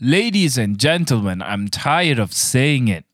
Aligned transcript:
Ladies 0.00 0.56
and 0.56 0.78
gentlemen, 0.78 1.42
I'm 1.42 1.68
tired 1.68 2.18
of 2.18 2.32
saying 2.32 2.88
it, 2.88 3.04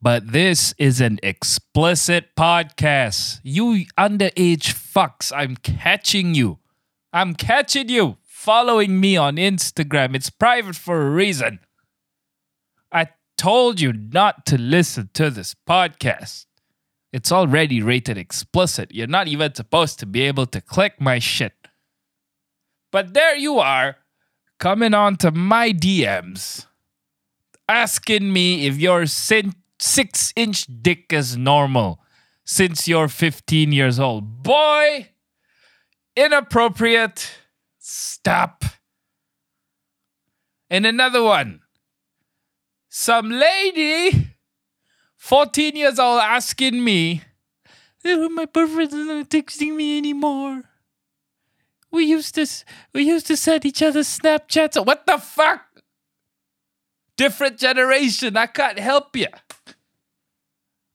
but 0.00 0.32
this 0.32 0.74
is 0.78 1.00
an 1.00 1.18
explicit 1.22 2.34
podcast. 2.34 3.40
You 3.42 3.84
underage 3.98 4.72
fucks, 4.72 5.30
I'm 5.34 5.56
catching 5.56 6.34
you. 6.34 6.58
I'm 7.12 7.34
catching 7.34 7.90
you 7.90 8.16
following 8.24 8.98
me 8.98 9.16
on 9.16 9.36
Instagram. 9.36 10.16
It's 10.16 10.30
private 10.30 10.74
for 10.74 11.06
a 11.06 11.10
reason. 11.10 11.60
I 12.90 13.08
told 13.36 13.80
you 13.80 13.92
not 13.92 14.46
to 14.46 14.58
listen 14.58 15.10
to 15.14 15.30
this 15.30 15.54
podcast. 15.68 16.46
It's 17.12 17.30
already 17.30 17.82
rated 17.82 18.16
explicit. 18.16 18.90
You're 18.92 19.06
not 19.06 19.28
even 19.28 19.54
supposed 19.54 19.98
to 20.00 20.06
be 20.06 20.22
able 20.22 20.46
to 20.46 20.62
click 20.62 20.98
my 20.98 21.18
shit. 21.18 21.52
But 22.90 23.12
there 23.12 23.36
you 23.36 23.58
are, 23.58 23.96
coming 24.58 24.94
on 24.94 25.16
to 25.16 25.30
my 25.30 25.72
DMs, 25.72 26.66
asking 27.68 28.32
me 28.32 28.66
if 28.66 28.78
your 28.78 29.06
six 29.06 30.32
inch 30.36 30.66
dick 30.82 31.12
is 31.12 31.36
normal 31.36 32.00
since 32.44 32.86
you're 32.88 33.08
15 33.08 33.72
years 33.72 33.98
old. 33.98 34.42
Boy, 34.42 35.08
inappropriate. 36.14 37.38
Stop. 37.78 38.64
And 40.70 40.86
another 40.86 41.22
one. 41.22 41.60
Some 42.88 43.30
lady, 43.30 44.28
14 45.16 45.76
years 45.76 45.98
old, 45.98 46.20
asking 46.20 46.82
me, 46.82 47.22
"Oh, 48.04 48.28
my 48.30 48.46
boyfriend's 48.46 48.94
not 48.94 49.28
texting 49.28 49.76
me 49.76 49.98
anymore. 49.98 50.64
We 51.96 52.04
used 52.04 52.34
to 52.34 52.46
we 52.92 53.04
used 53.04 53.26
to 53.28 53.38
send 53.38 53.64
each 53.64 53.82
other 53.82 54.00
Snapchats. 54.00 54.84
What 54.84 55.06
the 55.06 55.16
fuck? 55.16 55.62
Different 57.16 57.56
generation. 57.58 58.36
I 58.36 58.48
can't 58.48 58.78
help 58.78 59.16
you. 59.16 59.28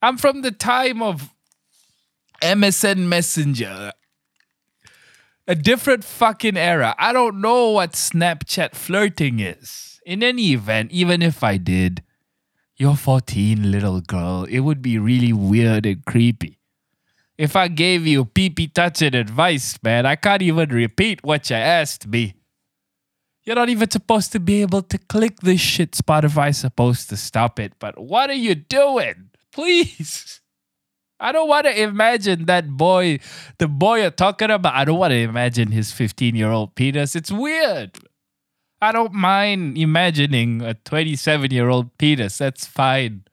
I'm 0.03 0.17
from 0.17 0.43
the 0.43 0.51
time 0.51 1.01
of 1.01 1.33
MSN 2.43 3.07
Messenger. 3.07 3.93
A 5.47 5.55
different 5.55 6.03
fucking 6.03 6.55
era. 6.55 6.93
I 6.99 7.13
don't 7.13 7.41
know 7.41 7.71
what 7.71 7.93
Snapchat 7.93 8.75
flirting 8.75 9.39
is. 9.39 9.99
In 10.05 10.21
any 10.21 10.53
event, 10.53 10.91
even 10.91 11.23
if 11.23 11.43
I 11.43 11.57
did, 11.57 12.03
you're 12.77 12.95
14, 12.95 13.71
little 13.71 14.01
girl. 14.01 14.45
It 14.47 14.59
would 14.59 14.83
be 14.83 14.99
really 14.99 15.33
weird 15.33 15.87
and 15.87 16.05
creepy. 16.05 16.60
If 17.37 17.55
I 17.55 17.67
gave 17.67 18.05
you 18.05 18.25
pee 18.25 18.49
pee 18.49 18.67
touching 18.67 19.15
advice, 19.15 19.77
man, 19.81 20.05
I 20.05 20.15
can't 20.15 20.41
even 20.41 20.69
repeat 20.69 21.23
what 21.23 21.49
you 21.49 21.55
asked 21.55 22.07
me. 22.07 22.35
You're 23.43 23.55
not 23.55 23.69
even 23.69 23.89
supposed 23.89 24.31
to 24.33 24.39
be 24.39 24.61
able 24.61 24.83
to 24.83 24.97
click 24.97 25.39
this 25.39 25.59
shit. 25.59 25.91
Spotify's 25.91 26.57
supposed 26.57 27.09
to 27.09 27.17
stop 27.17 27.59
it. 27.59 27.73
But 27.79 27.97
what 27.97 28.29
are 28.29 28.33
you 28.33 28.53
doing? 28.53 29.31
Please. 29.51 30.41
I 31.19 31.31
don't 31.31 31.47
want 31.47 31.65
to 31.65 31.81
imagine 31.81 32.45
that 32.45 32.67
boy, 32.69 33.19
the 33.59 33.67
boy 33.67 34.01
you're 34.01 34.11
talking 34.11 34.49
about. 34.49 34.73
I 34.73 34.85
don't 34.85 34.97
want 34.97 35.11
to 35.11 35.17
imagine 35.17 35.71
his 35.71 35.91
15 35.91 36.35
year 36.35 36.49
old 36.49 36.75
penis. 36.75 37.15
It's 37.15 37.31
weird. 37.31 37.97
I 38.81 38.91
don't 38.91 39.13
mind 39.13 39.77
imagining 39.77 40.61
a 40.63 40.73
27 40.73 41.51
year 41.51 41.69
old 41.69 41.95
penis. 41.99 42.39
That's 42.39 42.65
fine. 42.65 43.23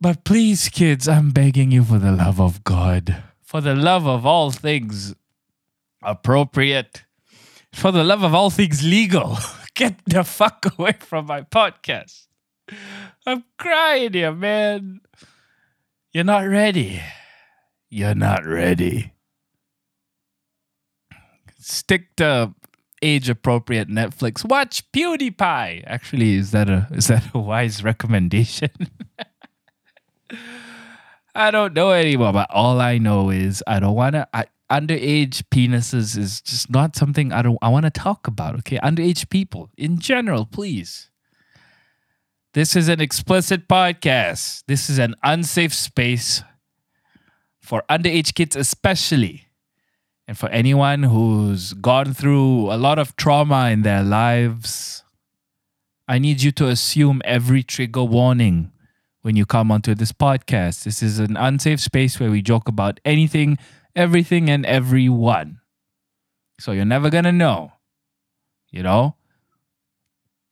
But 0.00 0.24
please, 0.24 0.68
kids, 0.68 1.08
I'm 1.08 1.30
begging 1.30 1.72
you 1.72 1.82
for 1.82 1.98
the 1.98 2.12
love 2.12 2.40
of 2.40 2.62
God, 2.62 3.20
for 3.42 3.60
the 3.60 3.74
love 3.74 4.06
of 4.06 4.24
all 4.24 4.52
things 4.52 5.14
appropriate, 6.02 7.02
for 7.72 7.90
the 7.90 8.04
love 8.04 8.22
of 8.22 8.32
all 8.32 8.50
things 8.50 8.84
legal, 8.84 9.38
get 9.74 9.98
the 10.06 10.22
fuck 10.22 10.66
away 10.78 10.92
from 11.00 11.26
my 11.26 11.42
podcast. 11.42 12.28
I'm 13.26 13.42
crying 13.58 14.12
here, 14.12 14.32
man. 14.32 15.00
You're 16.12 16.24
not 16.24 16.46
ready. 16.46 17.02
You're 17.90 18.14
not 18.14 18.44
ready. 18.46 19.14
Stick 21.58 22.14
to 22.16 22.54
age 23.02 23.28
appropriate 23.28 23.88
Netflix. 23.88 24.44
Watch 24.44 24.90
PewDiePie. 24.92 25.82
Actually, 25.86 26.34
is 26.34 26.52
that 26.52 26.70
a 26.70 26.86
is 26.92 27.08
that 27.08 27.34
a 27.34 27.38
wise 27.38 27.82
recommendation? 27.82 28.70
I 31.34 31.50
don't 31.50 31.74
know 31.74 31.92
anymore, 31.92 32.32
but 32.32 32.50
all 32.50 32.80
I 32.80 32.98
know 32.98 33.30
is 33.30 33.62
I 33.66 33.80
don't 33.80 33.94
want 33.94 34.14
to. 34.14 34.28
Underage 34.70 35.44
penises 35.50 36.18
is 36.18 36.42
just 36.42 36.70
not 36.70 36.94
something 36.94 37.32
I 37.32 37.40
don't. 37.40 37.56
I 37.62 37.68
want 37.68 37.84
to 37.84 37.90
talk 37.90 38.26
about. 38.26 38.54
Okay, 38.56 38.78
underage 38.78 39.30
people 39.30 39.70
in 39.78 39.98
general, 39.98 40.44
please. 40.44 41.10
This 42.52 42.76
is 42.76 42.88
an 42.88 43.00
explicit 43.00 43.68
podcast. 43.68 44.64
This 44.66 44.90
is 44.90 44.98
an 44.98 45.14
unsafe 45.22 45.72
space 45.72 46.42
for 47.60 47.82
underage 47.88 48.34
kids, 48.34 48.56
especially, 48.56 49.48
and 50.26 50.36
for 50.36 50.48
anyone 50.50 51.04
who's 51.04 51.72
gone 51.74 52.12
through 52.12 52.72
a 52.72 52.76
lot 52.76 52.98
of 52.98 53.16
trauma 53.16 53.70
in 53.70 53.82
their 53.82 54.02
lives. 54.02 55.02
I 56.06 56.18
need 56.18 56.42
you 56.42 56.52
to 56.52 56.68
assume 56.68 57.22
every 57.24 57.62
trigger 57.62 58.04
warning 58.04 58.72
when 59.22 59.36
you 59.36 59.44
come 59.46 59.70
onto 59.70 59.94
this 59.94 60.12
podcast. 60.12 60.84
This 60.84 61.02
is 61.02 61.18
an 61.18 61.36
unsafe 61.36 61.80
space 61.80 62.18
where 62.20 62.30
we 62.30 62.42
joke 62.42 62.68
about 62.68 63.00
anything, 63.04 63.58
everything, 63.94 64.48
and 64.48 64.64
everyone. 64.66 65.60
So 66.60 66.72
you're 66.72 66.84
never 66.84 67.10
gonna 67.10 67.32
know, 67.32 67.72
you 68.70 68.82
know? 68.82 69.16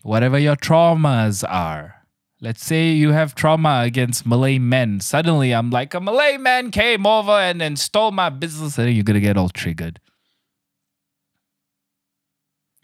Whatever 0.03 0.39
your 0.39 0.57
traumas 0.57 1.45
are. 1.49 1.95
Let's 2.41 2.65
say 2.65 2.91
you 2.91 3.13
have 3.13 3.35
trauma 3.35 3.83
against 3.85 4.27
Malay 4.27 4.59
men. 4.59 5.01
Suddenly 5.01 5.53
I'm 5.53 5.71
like, 5.71 5.95
a 5.95 6.01
Malay 6.01 6.37
man 6.37 6.71
came 6.71 7.07
over 7.07 7.33
and 7.33 7.61
then 7.61 7.77
stole 7.77 8.13
my 8.13 8.29
business, 8.29 8.79
and 8.79 8.95
you're 8.95 9.05
gonna 9.05 9.21
get 9.21 9.37
all 9.37 9.49
triggered. 9.49 10.01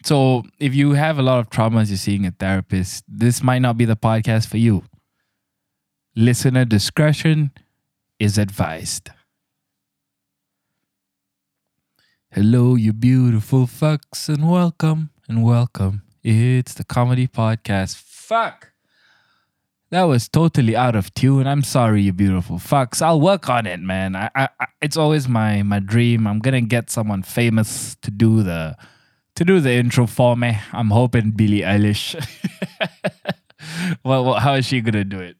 So 0.03 0.43
if 0.59 0.75
you 0.75 0.93
have 0.93 1.17
a 1.17 1.21
lot 1.21 1.39
of 1.39 1.49
traumas, 1.49 1.87
you're 1.87 1.97
seeing 1.97 2.25
a 2.25 2.31
therapist, 2.31 3.05
this 3.07 3.41
might 3.41 3.59
not 3.59 3.77
be 3.77 3.85
the 3.85 3.95
podcast 3.95 4.47
for 4.47 4.57
you. 4.57 4.83
Listener 6.15 6.63
discretion 6.63 7.49
is 8.19 8.37
advised. 8.37 9.09
Hello, 12.29 12.75
you 12.75 12.93
beautiful 12.93 13.65
fucks, 13.65 14.29
and 14.29 14.47
welcome 14.47 15.09
and 15.27 15.43
welcome. 15.43 16.03
It's 16.21 16.75
the 16.75 16.83
comedy 16.83 17.27
podcast. 17.27 17.95
Fuck. 17.95 18.73
That 19.89 20.03
was 20.03 20.29
totally 20.29 20.75
out 20.75 20.95
of 20.95 21.11
tune. 21.15 21.47
I'm 21.47 21.63
sorry, 21.63 22.03
you 22.03 22.13
beautiful 22.13 22.57
fucks. 22.57 23.01
I'll 23.01 23.19
work 23.19 23.49
on 23.49 23.65
it, 23.65 23.79
man. 23.79 24.15
I, 24.15 24.29
I, 24.35 24.49
I 24.59 24.67
it's 24.83 24.97
always 24.97 25.27
my 25.27 25.63
my 25.63 25.79
dream. 25.79 26.27
I'm 26.27 26.37
gonna 26.37 26.61
get 26.61 26.91
someone 26.91 27.23
famous 27.23 27.95
to 28.03 28.11
do 28.11 28.43
the 28.43 28.77
to 29.35 29.43
do 29.43 29.59
the 29.59 29.71
intro 29.71 30.05
for 30.05 30.37
me. 30.37 30.59
I'm 30.73 30.91
hoping 30.91 31.31
Billie 31.31 31.61
Eilish. 31.61 32.13
well, 34.03 34.25
well, 34.25 34.35
how 34.35 34.53
is 34.53 34.67
she 34.67 34.79
gonna 34.81 35.03
do 35.03 35.19
it? 35.19 35.37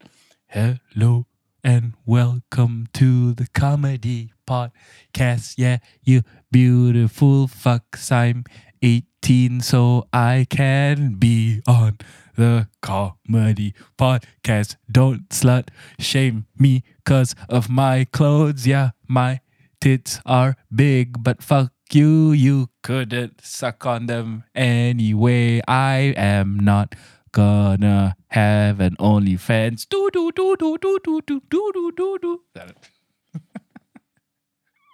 Hello 0.54 1.26
and 1.64 1.94
welcome 2.06 2.88
to 2.94 3.34
the 3.34 3.48
comedy 3.56 4.34
podcast. 4.48 5.56
Yeah, 5.58 5.80
you 6.04 6.22
beautiful 6.52 7.48
fucks. 7.48 8.12
I'm 8.12 8.44
18, 8.84 9.62
so 9.62 10.06
I 10.14 10.46
can 10.48 11.16
be 11.16 11.64
on 11.68 11.98
the 12.36 12.68
comedy 12.84 13.74
podcast. 13.98 14.76
Don't 14.92 15.28
slut 15.30 15.70
shame 15.98 16.46
me 16.56 16.84
cause 17.04 17.34
of 17.50 17.68
my 17.68 18.06
clothes. 18.14 18.68
Yeah, 18.68 18.92
my 19.08 19.40
tits 19.82 20.20
are 20.24 20.56
big, 20.72 21.24
but 21.24 21.42
fuck 21.42 21.72
you, 21.92 22.32
you 22.32 22.70
couldn't 22.84 23.42
suck 23.44 23.88
on 23.88 24.06
them 24.06 24.44
anyway. 24.54 25.62
I 25.68 26.14
am 26.16 26.60
not 26.60 26.94
gonna 27.34 28.16
have 28.28 28.80
an 28.80 28.96
OnlyFans. 28.98 29.88
Do 29.90 30.10
do 30.14 30.32
do 30.32 30.56
do 30.58 30.78
do 30.78 31.00
do 31.04 31.22
do 31.28 31.42
do 31.50 31.72
do 31.74 31.92
do 31.98 32.18
do. 32.22 32.42
That 32.56 32.70
it. 32.70 32.78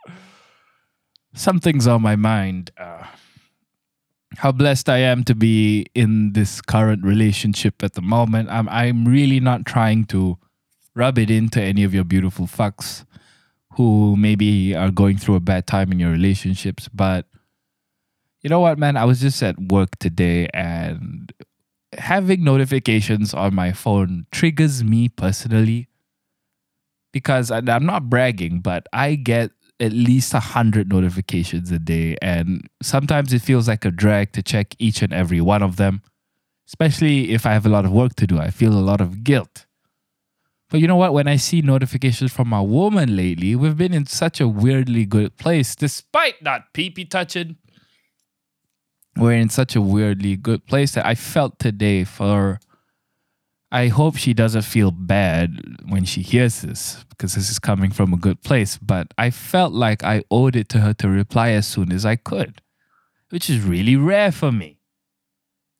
Something's 1.35 1.85
on 1.85 2.01
my 2.01 2.15
mind. 2.15 2.71
Uh, 2.77 3.03
how 4.37 4.51
blessed 4.51 4.89
I 4.89 4.99
am 4.99 5.23
to 5.25 5.35
be 5.35 5.85
in 5.93 6.33
this 6.33 6.61
current 6.61 7.03
relationship 7.03 7.83
at 7.83 7.93
the 7.93 8.01
moment. 8.01 8.49
I'm 8.49 8.67
I'm 8.69 9.05
really 9.05 9.39
not 9.39 9.65
trying 9.65 10.05
to 10.05 10.37
rub 10.95 11.19
it 11.19 11.29
into 11.29 11.61
any 11.61 11.83
of 11.83 11.93
your 11.93 12.03
beautiful 12.03 12.47
fucks 12.47 13.05
who 13.75 14.15
maybe 14.17 14.75
are 14.75 14.91
going 14.91 15.17
through 15.17 15.35
a 15.35 15.39
bad 15.39 15.67
time 15.67 15.91
in 15.91 15.99
your 15.99 16.11
relationships, 16.11 16.89
but 16.89 17.25
you 18.41 18.49
know 18.49 18.59
what, 18.59 18.79
man? 18.79 18.95
I 18.97 19.05
was 19.05 19.19
just 19.19 19.41
at 19.43 19.59
work 19.59 19.97
today 19.99 20.47
and 20.53 21.31
having 22.09 22.43
notifications 22.43 23.33
on 23.35 23.53
my 23.53 23.71
phone 23.71 24.25
triggers 24.31 24.83
me 24.83 25.09
personally 25.09 25.87
because 27.13 27.51
I'm 27.51 27.85
not 27.85 28.09
bragging, 28.09 28.61
but 28.61 28.87
I 28.91 29.13
get 29.15 29.51
at 29.79 29.93
least 29.93 30.33
a 30.33 30.39
hundred 30.39 30.89
notifications 30.89 31.71
a 31.71 31.79
day, 31.79 32.17
and 32.21 32.67
sometimes 32.81 33.31
it 33.31 33.41
feels 33.41 33.67
like 33.67 33.85
a 33.85 33.91
drag 33.91 34.31
to 34.33 34.41
check 34.41 34.75
each 34.79 35.01
and 35.01 35.13
every 35.13 35.39
one 35.41 35.63
of 35.63 35.75
them. 35.77 36.01
especially 36.67 37.31
if 37.33 37.45
I 37.45 37.53
have 37.53 37.65
a 37.65 37.69
lot 37.69 37.85
of 37.85 37.91
work 37.91 38.15
to 38.17 38.27
do. 38.27 38.37
I 38.39 38.51
feel 38.51 38.73
a 38.73 38.79
lot 38.91 39.01
of 39.01 39.23
guilt. 39.23 39.65
But 40.69 40.79
you 40.79 40.87
know 40.87 40.95
what? 40.97 41.13
When 41.13 41.27
I 41.27 41.35
see 41.37 41.61
notifications 41.61 42.31
from 42.31 42.47
my 42.47 42.61
woman 42.61 43.15
lately, 43.15 43.55
we've 43.55 43.75
been 43.77 43.93
in 43.93 44.05
such 44.05 44.39
a 44.39 44.47
weirdly 44.47 45.05
good 45.05 45.35
place, 45.37 45.75
despite 45.75 46.43
not 46.43 46.71
pee 46.73 46.91
pee 46.91 47.05
touching. 47.05 47.57
We're 49.19 49.33
in 49.33 49.49
such 49.49 49.75
a 49.75 49.81
weirdly 49.81 50.37
good 50.37 50.65
place 50.65 50.93
that 50.93 51.05
I 51.05 51.15
felt 51.15 51.59
today 51.59 52.05
for. 52.05 52.59
I 53.71 53.87
hope 53.87 54.17
she 54.17 54.33
doesn't 54.33 54.63
feel 54.63 54.91
bad 54.91 55.59
when 55.87 56.05
she 56.05 56.21
hears 56.21 56.61
this 56.61 57.05
because 57.09 57.35
this 57.35 57.51
is 57.51 57.59
coming 57.59 57.91
from 57.91 58.13
a 58.13 58.17
good 58.17 58.41
place. 58.41 58.77
But 58.77 59.13
I 59.17 59.29
felt 59.29 59.73
like 59.73 60.03
I 60.03 60.23
owed 60.31 60.55
it 60.55 60.69
to 60.69 60.79
her 60.79 60.93
to 60.95 61.09
reply 61.09 61.49
as 61.49 61.67
soon 61.67 61.91
as 61.91 62.05
I 62.05 62.15
could, 62.15 62.61
which 63.29 63.49
is 63.49 63.61
really 63.61 63.95
rare 63.95 64.31
for 64.31 64.51
me. 64.51 64.79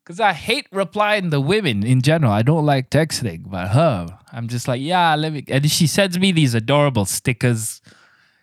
Because 0.03 0.19
I 0.19 0.33
hate 0.33 0.68
replying 0.71 1.31
to 1.31 1.39
women 1.39 1.83
in 1.83 2.01
general. 2.01 2.31
I 2.31 2.41
don't 2.41 2.65
like 2.65 2.89
texting, 2.89 3.50
but 3.50 3.69
her, 3.69 4.07
I'm 4.33 4.47
just 4.47 4.68
like, 4.68 4.81
yeah, 4.81 5.15
let 5.15 5.31
me. 5.31 5.45
And 5.47 5.69
she 5.69 5.88
sends 5.88 6.19
me 6.19 6.31
these 6.31 6.56
adorable 6.56 7.06
stickers. 7.06 7.80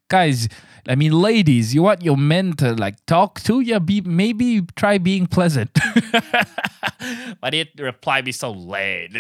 Guys, 0.09 0.49
I 0.89 0.95
mean, 0.95 1.13
ladies, 1.13 1.75
you 1.75 1.83
want 1.83 2.03
your 2.03 2.17
men 2.17 2.53
to 2.55 2.75
like 2.75 3.05
talk 3.07 3.41
to 3.43 3.61
you? 3.61 3.81
Be 3.81 4.01
maybe 4.03 4.63
try 4.77 4.99
being 4.99 5.27
pleasant. 5.27 5.71
but 7.41 7.55
it 7.55 7.71
reply 7.79 8.23
me 8.23 8.33
so 8.33 8.53
late. 8.53 9.13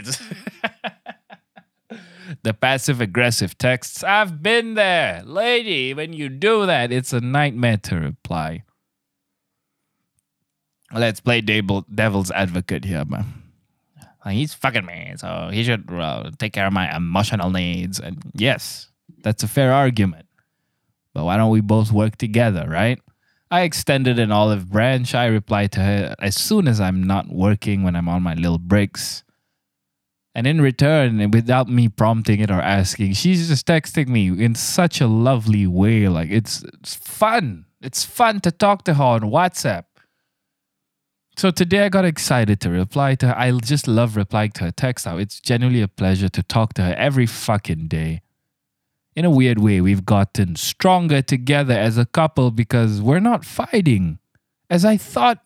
the 2.42 2.54
passive 2.54 3.00
aggressive 3.00 3.58
texts. 3.58 4.04
I've 4.04 4.42
been 4.42 4.74
there, 4.74 5.22
lady. 5.24 5.92
When 5.94 6.12
you 6.12 6.28
do 6.28 6.66
that, 6.66 6.92
it's 6.92 7.12
a 7.12 7.20
nightmare 7.20 7.78
to 7.78 7.96
reply 7.96 8.62
let's 10.92 11.20
play 11.20 11.40
devil, 11.40 11.84
devil's 11.92 12.30
advocate 12.30 12.84
here, 12.84 13.04
man. 13.04 13.42
he's 14.28 14.54
fucking 14.54 14.86
me, 14.86 15.14
so 15.16 15.50
he 15.52 15.64
should 15.64 15.90
uh, 15.90 16.30
take 16.38 16.52
care 16.52 16.66
of 16.66 16.72
my 16.72 16.94
emotional 16.94 17.50
needs. 17.50 18.00
And 18.00 18.22
yes, 18.34 18.90
that's 19.22 19.42
a 19.42 19.48
fair 19.48 19.72
argument. 19.72 20.26
But 21.16 21.24
why 21.24 21.38
don't 21.38 21.50
we 21.50 21.62
both 21.62 21.92
work 21.92 22.16
together, 22.16 22.66
right? 22.68 23.00
I 23.50 23.62
extended 23.62 24.18
an 24.18 24.30
olive 24.30 24.68
branch. 24.68 25.14
I 25.14 25.24
replied 25.24 25.72
to 25.72 25.80
her 25.80 26.14
as 26.18 26.36
soon 26.36 26.68
as 26.68 26.78
I'm 26.78 27.02
not 27.02 27.30
working 27.30 27.82
when 27.82 27.96
I'm 27.96 28.06
on 28.06 28.22
my 28.22 28.34
little 28.34 28.58
breaks. 28.58 29.24
And 30.34 30.46
in 30.46 30.60
return, 30.60 31.30
without 31.30 31.70
me 31.70 31.88
prompting 31.88 32.40
it 32.40 32.50
or 32.50 32.60
asking, 32.60 33.14
she's 33.14 33.48
just 33.48 33.66
texting 33.66 34.08
me 34.08 34.28
in 34.28 34.54
such 34.54 35.00
a 35.00 35.06
lovely 35.06 35.66
way. 35.66 36.06
Like 36.06 36.28
it's, 36.28 36.62
it's 36.64 36.94
fun. 36.94 37.64
It's 37.80 38.04
fun 38.04 38.40
to 38.40 38.50
talk 38.50 38.84
to 38.84 38.92
her 38.92 39.02
on 39.02 39.20
WhatsApp. 39.22 39.84
So 41.38 41.50
today 41.50 41.86
I 41.86 41.88
got 41.88 42.04
excited 42.04 42.60
to 42.60 42.68
reply 42.68 43.14
to 43.14 43.28
her. 43.28 43.38
I 43.38 43.52
just 43.52 43.88
love 43.88 44.16
replying 44.16 44.50
to 44.50 44.64
her 44.64 44.70
text 44.70 45.06
now. 45.06 45.16
It's 45.16 45.40
genuinely 45.40 45.80
a 45.80 45.88
pleasure 45.88 46.28
to 46.28 46.42
talk 46.42 46.74
to 46.74 46.82
her 46.82 46.94
every 46.98 47.24
fucking 47.24 47.88
day. 47.88 48.20
In 49.16 49.24
a 49.24 49.30
weird 49.30 49.58
way, 49.58 49.80
we've 49.80 50.04
gotten 50.04 50.56
stronger 50.56 51.22
together 51.22 51.72
as 51.72 51.96
a 51.96 52.04
couple 52.04 52.50
because 52.50 53.00
we're 53.00 53.18
not 53.18 53.46
fighting. 53.46 54.18
As 54.68 54.84
I 54.84 54.98
thought 54.98 55.40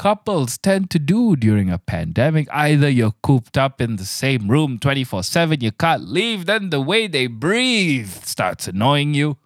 couples 0.00 0.56
tend 0.56 0.88
to 0.88 0.98
do 0.98 1.36
during 1.36 1.68
a 1.68 1.76
pandemic. 1.76 2.48
Either 2.50 2.88
you're 2.88 3.12
cooped 3.22 3.58
up 3.58 3.82
in 3.82 3.96
the 3.96 4.06
same 4.06 4.48
room 4.48 4.78
24 4.78 5.22
7, 5.22 5.60
you 5.60 5.72
can't 5.72 6.08
leave, 6.08 6.46
then 6.46 6.70
the 6.70 6.80
way 6.80 7.06
they 7.06 7.26
breathe 7.26 8.08
starts 8.24 8.66
annoying 8.66 9.12
you. 9.12 9.36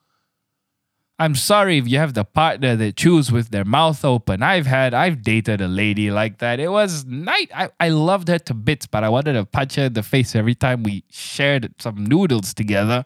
I'm 1.18 1.36
sorry 1.36 1.78
if 1.78 1.86
you 1.86 1.98
have 1.98 2.14
the 2.14 2.24
partner 2.24 2.74
that 2.74 2.96
chews 2.96 3.30
with 3.30 3.50
their 3.50 3.64
mouth 3.64 4.04
open. 4.04 4.42
I've 4.42 4.66
had, 4.66 4.94
I've 4.94 5.22
dated 5.22 5.60
a 5.60 5.68
lady 5.68 6.10
like 6.10 6.38
that. 6.38 6.58
It 6.58 6.72
was 6.72 7.04
night. 7.04 7.50
I, 7.54 7.70
I 7.78 7.90
loved 7.90 8.26
her 8.28 8.38
to 8.40 8.54
bits, 8.54 8.88
but 8.88 9.04
I 9.04 9.08
wanted 9.08 9.34
to 9.34 9.44
punch 9.44 9.76
her 9.76 9.84
in 9.84 9.92
the 9.92 10.02
face 10.02 10.34
every 10.34 10.56
time 10.56 10.82
we 10.82 11.04
shared 11.10 11.72
some 11.78 12.04
noodles 12.04 12.52
together. 12.52 13.04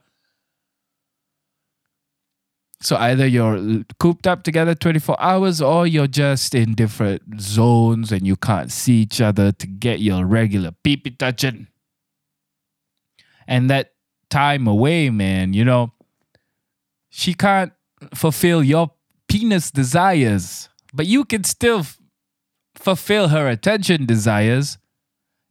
So 2.80 2.96
either 2.96 3.26
you're 3.26 3.82
cooped 3.98 4.26
up 4.26 4.42
together 4.42 4.74
24 4.74 5.20
hours 5.20 5.60
or 5.60 5.86
you're 5.86 6.06
just 6.06 6.54
in 6.54 6.74
different 6.74 7.40
zones 7.40 8.12
and 8.12 8.26
you 8.26 8.36
can't 8.36 8.70
see 8.72 9.02
each 9.02 9.20
other 9.20 9.52
to 9.52 9.66
get 9.66 10.00
your 10.00 10.24
regular 10.24 10.70
pee 10.82 10.96
pee 10.96 11.10
touching. 11.10 11.66
And 13.46 13.68
that 13.68 13.92
time 14.30 14.66
away, 14.66 15.10
man, 15.10 15.54
you 15.54 15.64
know, 15.64 15.92
she 17.10 17.34
can't 17.34 17.72
fulfill 18.14 18.62
your 18.62 18.92
penis 19.28 19.70
desires, 19.70 20.68
but 20.92 21.06
you 21.06 21.24
can 21.24 21.44
still 21.44 21.80
f- 21.80 21.98
fulfill 22.74 23.28
her 23.28 23.48
attention 23.48 24.06
desires. 24.06 24.78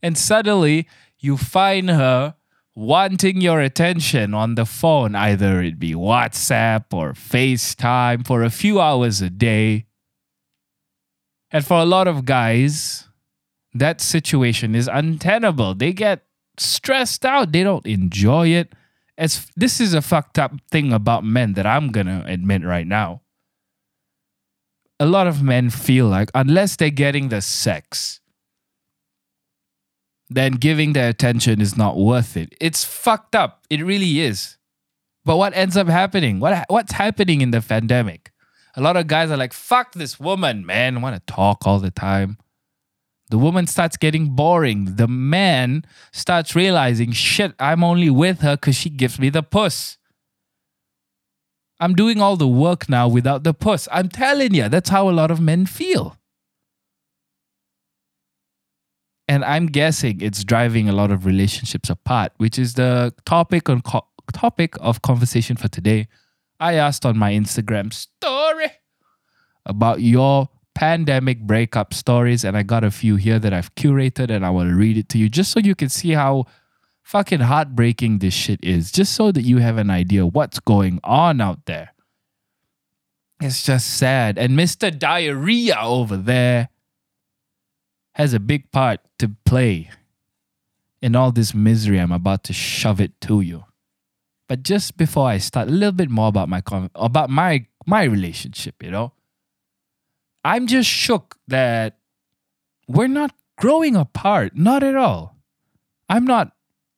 And 0.02 0.18
suddenly 0.18 0.88
you 1.20 1.38
find 1.38 1.90
her 1.90 2.36
wanting 2.76 3.42
your 3.42 3.60
attention 3.60 4.34
on 4.34 4.56
the 4.56 4.66
phone, 4.66 5.16
either 5.16 5.62
it 5.62 5.80
be 5.80 5.94
WhatsApp 5.94 6.86
or 6.94 7.14
FaceTime 7.14 8.26
for 8.26 8.44
a 8.44 8.52
few 8.52 8.80
hours 8.80 9.22
a 9.22 9.30
day. 9.30 9.88
And 11.50 11.66
for 11.66 11.78
a 11.78 11.86
lot 11.86 12.08
of 12.08 12.26
guys, 12.26 13.08
that 13.74 14.02
situation 14.02 14.76
is 14.76 14.88
untenable. 14.88 15.74
They 15.74 15.94
get 15.94 16.24
stressed 16.58 17.26
out, 17.26 17.52
they 17.52 17.64
don't 17.64 17.86
enjoy 17.86 18.50
it 18.50 18.74
as 19.18 19.48
this 19.56 19.82
is 19.82 19.94
a 19.94 20.02
fucked 20.02 20.38
up 20.38 20.54
thing 20.70 20.94
about 20.94 21.24
men 21.24 21.54
that 21.54 21.66
I'm 21.66 21.92
gonna 21.92 22.24
admit 22.28 22.64
right 22.64 22.88
now. 22.88 23.22
A 25.00 25.06
lot 25.06 25.28
of 25.28 25.42
men 25.44 25.70
feel 25.70 26.08
like 26.08 26.30
unless 26.34 26.76
they're 26.76 26.90
getting 26.90 27.30
the 27.30 27.42
sex, 27.42 28.20
then 30.30 30.54
giving 30.54 30.94
their 30.94 31.10
attention 31.10 31.62
is 31.62 31.78
not 31.78 31.98
worth 31.98 32.36
it. 32.36 32.54
It's 32.60 32.84
fucked 32.84 33.36
up. 33.36 33.66
It 33.70 33.84
really 33.84 34.20
is. 34.20 34.58
But 35.24 35.38
what 35.38 35.56
ends 35.56 35.78
up 35.78 35.88
happening? 35.88 36.40
What 36.40 36.66
what's 36.70 36.94
happening 36.94 37.42
in 37.42 37.52
the 37.52 37.62
pandemic? 37.62 38.32
A 38.76 38.82
lot 38.82 38.96
of 38.96 39.08
guys 39.08 39.32
are 39.32 39.38
like, 39.38 39.54
"Fuck 39.54 39.94
this 39.94 40.20
woman, 40.20 40.66
man. 40.66 40.98
I 40.98 41.02
want 41.02 41.16
to 41.16 41.34
talk 41.34 41.66
all 41.66 41.80
the 41.80 41.92
time." 41.92 42.38
The 43.30 43.38
woman 43.38 43.68
starts 43.68 43.98
getting 43.98 44.30
boring. 44.36 44.96
The 44.96 45.08
man 45.08 45.86
starts 46.12 46.56
realizing, 46.56 47.12
shit, 47.12 47.54
I'm 47.60 47.84
only 47.84 48.10
with 48.10 48.40
her 48.42 48.56
because 48.56 48.76
she 48.76 48.90
gives 48.90 49.20
me 49.20 49.30
the 49.30 49.44
puss. 49.44 49.98
I'm 51.80 51.94
doing 51.94 52.22
all 52.22 52.38
the 52.38 52.48
work 52.48 52.90
now 52.90 53.08
without 53.08 53.44
the 53.44 53.54
puss. 53.54 53.88
I'm 53.92 54.10
telling 54.10 54.54
you, 54.54 54.70
that's 54.70 54.90
how 54.90 55.10
a 55.10 55.12
lot 55.12 55.30
of 55.30 55.40
men 55.40 55.66
feel. 55.66 56.18
And 59.28 59.44
I'm 59.44 59.68
guessing 59.68 60.22
it's 60.22 60.44
driving 60.46 60.88
a 60.88 60.94
lot 60.94 61.12
of 61.12 61.26
relationships 61.26 61.90
apart, 61.90 62.32
which 62.38 62.58
is 62.58 62.76
the 62.76 63.14
topic 63.26 63.70
on 63.70 63.82
co- 63.82 64.08
topic 64.34 64.76
of 64.80 65.02
conversation 65.02 65.58
for 65.58 65.68
today. 65.68 66.08
I 66.60 66.74
asked 66.76 67.06
on 67.06 67.18
my 67.18 67.34
Instagram 67.34 67.94
story 67.94 68.72
about 69.66 70.02
your 70.02 70.50
pandemic 70.78 71.40
breakup 71.42 71.92
stories, 71.92 72.44
and 72.44 72.56
I 72.56 72.62
got 72.62 72.84
a 72.84 72.92
few 72.92 73.16
here 73.16 73.40
that 73.40 73.52
I've 73.52 73.74
curated 73.74 74.30
and 74.30 74.46
I 74.46 74.52
will 74.52 74.72
read 74.72 74.96
it 74.96 75.10
to 75.10 75.18
you 75.18 75.28
just 75.28 75.52
so 75.52 75.60
you 75.60 75.74
can 75.74 75.90
see 75.90 76.12
how 76.12 76.46
fucking 77.02 77.40
heartbreaking 77.40 78.20
this 78.20 78.36
shit 78.36 78.60
is, 78.62 78.92
just 78.92 79.14
so 79.14 79.32
that 79.32 79.42
you 79.42 79.58
have 79.58 79.80
an 79.80 79.90
idea 79.90 80.28
what's 80.28 80.60
going 80.60 81.00
on 81.04 81.42
out 81.42 81.66
there. 81.66 81.96
It's 83.42 83.64
just 83.64 83.98
sad. 83.98 84.38
And 84.38 84.54
Mr. 84.54 84.96
Diarrhea 84.96 85.78
over 85.82 86.16
there 86.16 86.70
has 88.14 88.36
a 88.36 88.40
big 88.40 88.72
part 88.72 89.00
to 89.18 89.32
play 89.46 89.90
in 91.02 91.16
all 91.16 91.32
this 91.32 91.56
misery 91.56 92.00
I'm 92.00 92.12
about 92.12 92.44
to 92.46 92.54
shove 92.54 93.02
it 93.02 93.20
to 93.22 93.42
you. 93.42 93.64
But 94.48 94.62
just 94.62 94.96
before 94.96 95.28
I 95.28 95.40
start, 95.40 95.70
a 95.70 95.72
little 95.72 95.92
bit 95.92 96.12
more 96.12 96.28
about 96.28 96.50
my 96.50 96.62
about 96.94 97.32
my 97.32 97.66
my 97.88 98.04
relationship, 98.04 98.84
you 98.84 98.92
know. 98.92 99.14
I'm 100.48 100.66
just 100.66 100.90
shook 100.90 101.36
that 101.50 101.98
we're 102.88 103.10
not 103.10 103.36
growing 103.58 103.98
apart. 103.98 104.56
Not 104.56 104.82
at 104.82 104.96
all. 104.96 105.36
I'm 106.08 106.24
not 106.24 106.54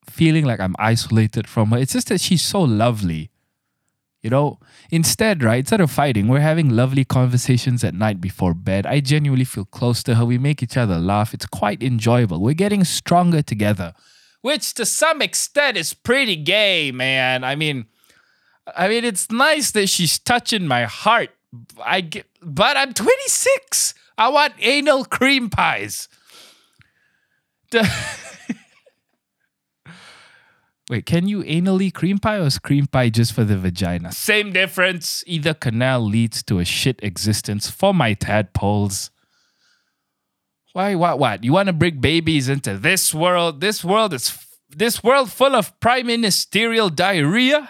feeling 0.08 0.46
like 0.46 0.60
I'm 0.60 0.75
isolated 0.77 1.48
from 1.48 1.72
her. 1.72 1.79
It's 1.79 1.94
just 1.94 2.10
that 2.10 2.22
she's 2.22 2.44
so 2.44 2.62
lovely. 2.62 3.32
You 4.22 4.29
know, 4.29 4.60
instead, 4.91 5.41
right, 5.41 5.62
instead 5.62 5.82
of 5.82 5.89
fighting, 5.89 6.27
we're 6.27 6.41
having 6.41 6.70
lovely 6.70 7.03
conversations 7.03 7.84
at 7.84 7.96
night 7.96 8.22
before 8.22 8.53
bed. 8.53 8.86
I 8.86 9.00
genuinely 9.00 9.46
feel 9.46 9.65
close 9.65 10.03
to 10.03 10.15
her. 10.15 10.25
We 10.25 10.38
make 10.38 10.62
each 10.62 10.77
other 10.77 11.00
laugh. 11.00 11.34
It's 11.34 11.48
quite 11.48 11.82
enjoyable. 11.82 12.39
We're 12.41 12.53
getting 12.53 12.84
stronger 12.84 13.41
together, 13.41 13.94
which 14.44 14.75
to 14.75 14.86
some 14.86 15.24
extent 15.24 15.75
is 15.75 15.96
pretty 15.96 16.36
gay, 16.36 16.91
man. 16.91 17.44
I 17.44 17.56
mean, 17.56 17.88
I 18.77 18.89
mean, 18.89 19.06
it's 19.06 19.32
nice 19.32 19.72
that 19.72 19.88
she's 19.88 20.20
touching 20.20 20.68
my 20.68 20.84
heart 20.84 21.32
I 21.84 22.01
get, 22.01 22.27
but 22.41 22.77
I'm 22.77 22.94
26. 22.94 23.94
I 24.18 24.29
want 24.29 24.53
anal 24.60 25.06
cream 25.06 25.50
pies. 25.50 26.08
Wait, 30.89 31.06
can 31.06 31.27
you 31.27 31.44
anally 31.44 31.94
cream 31.94 32.18
pie 32.18 32.38
or 32.38 32.48
is 32.48 32.58
cream 32.58 32.88
pie 32.88 33.10
just 33.10 33.34
for 33.34 33.44
the 33.44 33.56
vagina? 33.58 34.12
Same 34.12 34.51
difference. 34.51 35.24
Either 35.27 35.53
canal 35.53 36.01
leads 36.01 36.41
to 36.44 36.58
a 36.58 36.65
shit 36.65 37.00
existence 37.03 37.70
for 37.70 37.94
my 37.94 38.15
tadpoles. 38.15 39.12
Why? 40.74 40.96
What? 40.96 41.20
What? 41.20 41.44
You 41.44 41.53
want 41.53 41.68
to 41.68 41.74
bring 41.74 42.00
babies 42.00 42.50
into 42.50 42.75
this 42.75 43.13
world? 43.13 43.62
This 43.62 43.84
world 43.84 44.13
is 44.13 44.46
this 44.70 45.03
world 45.03 45.32
full 45.32 45.56
of 45.56 45.79
prime 45.79 46.08
ministerial 46.08 46.89
diarrhea. 46.89 47.70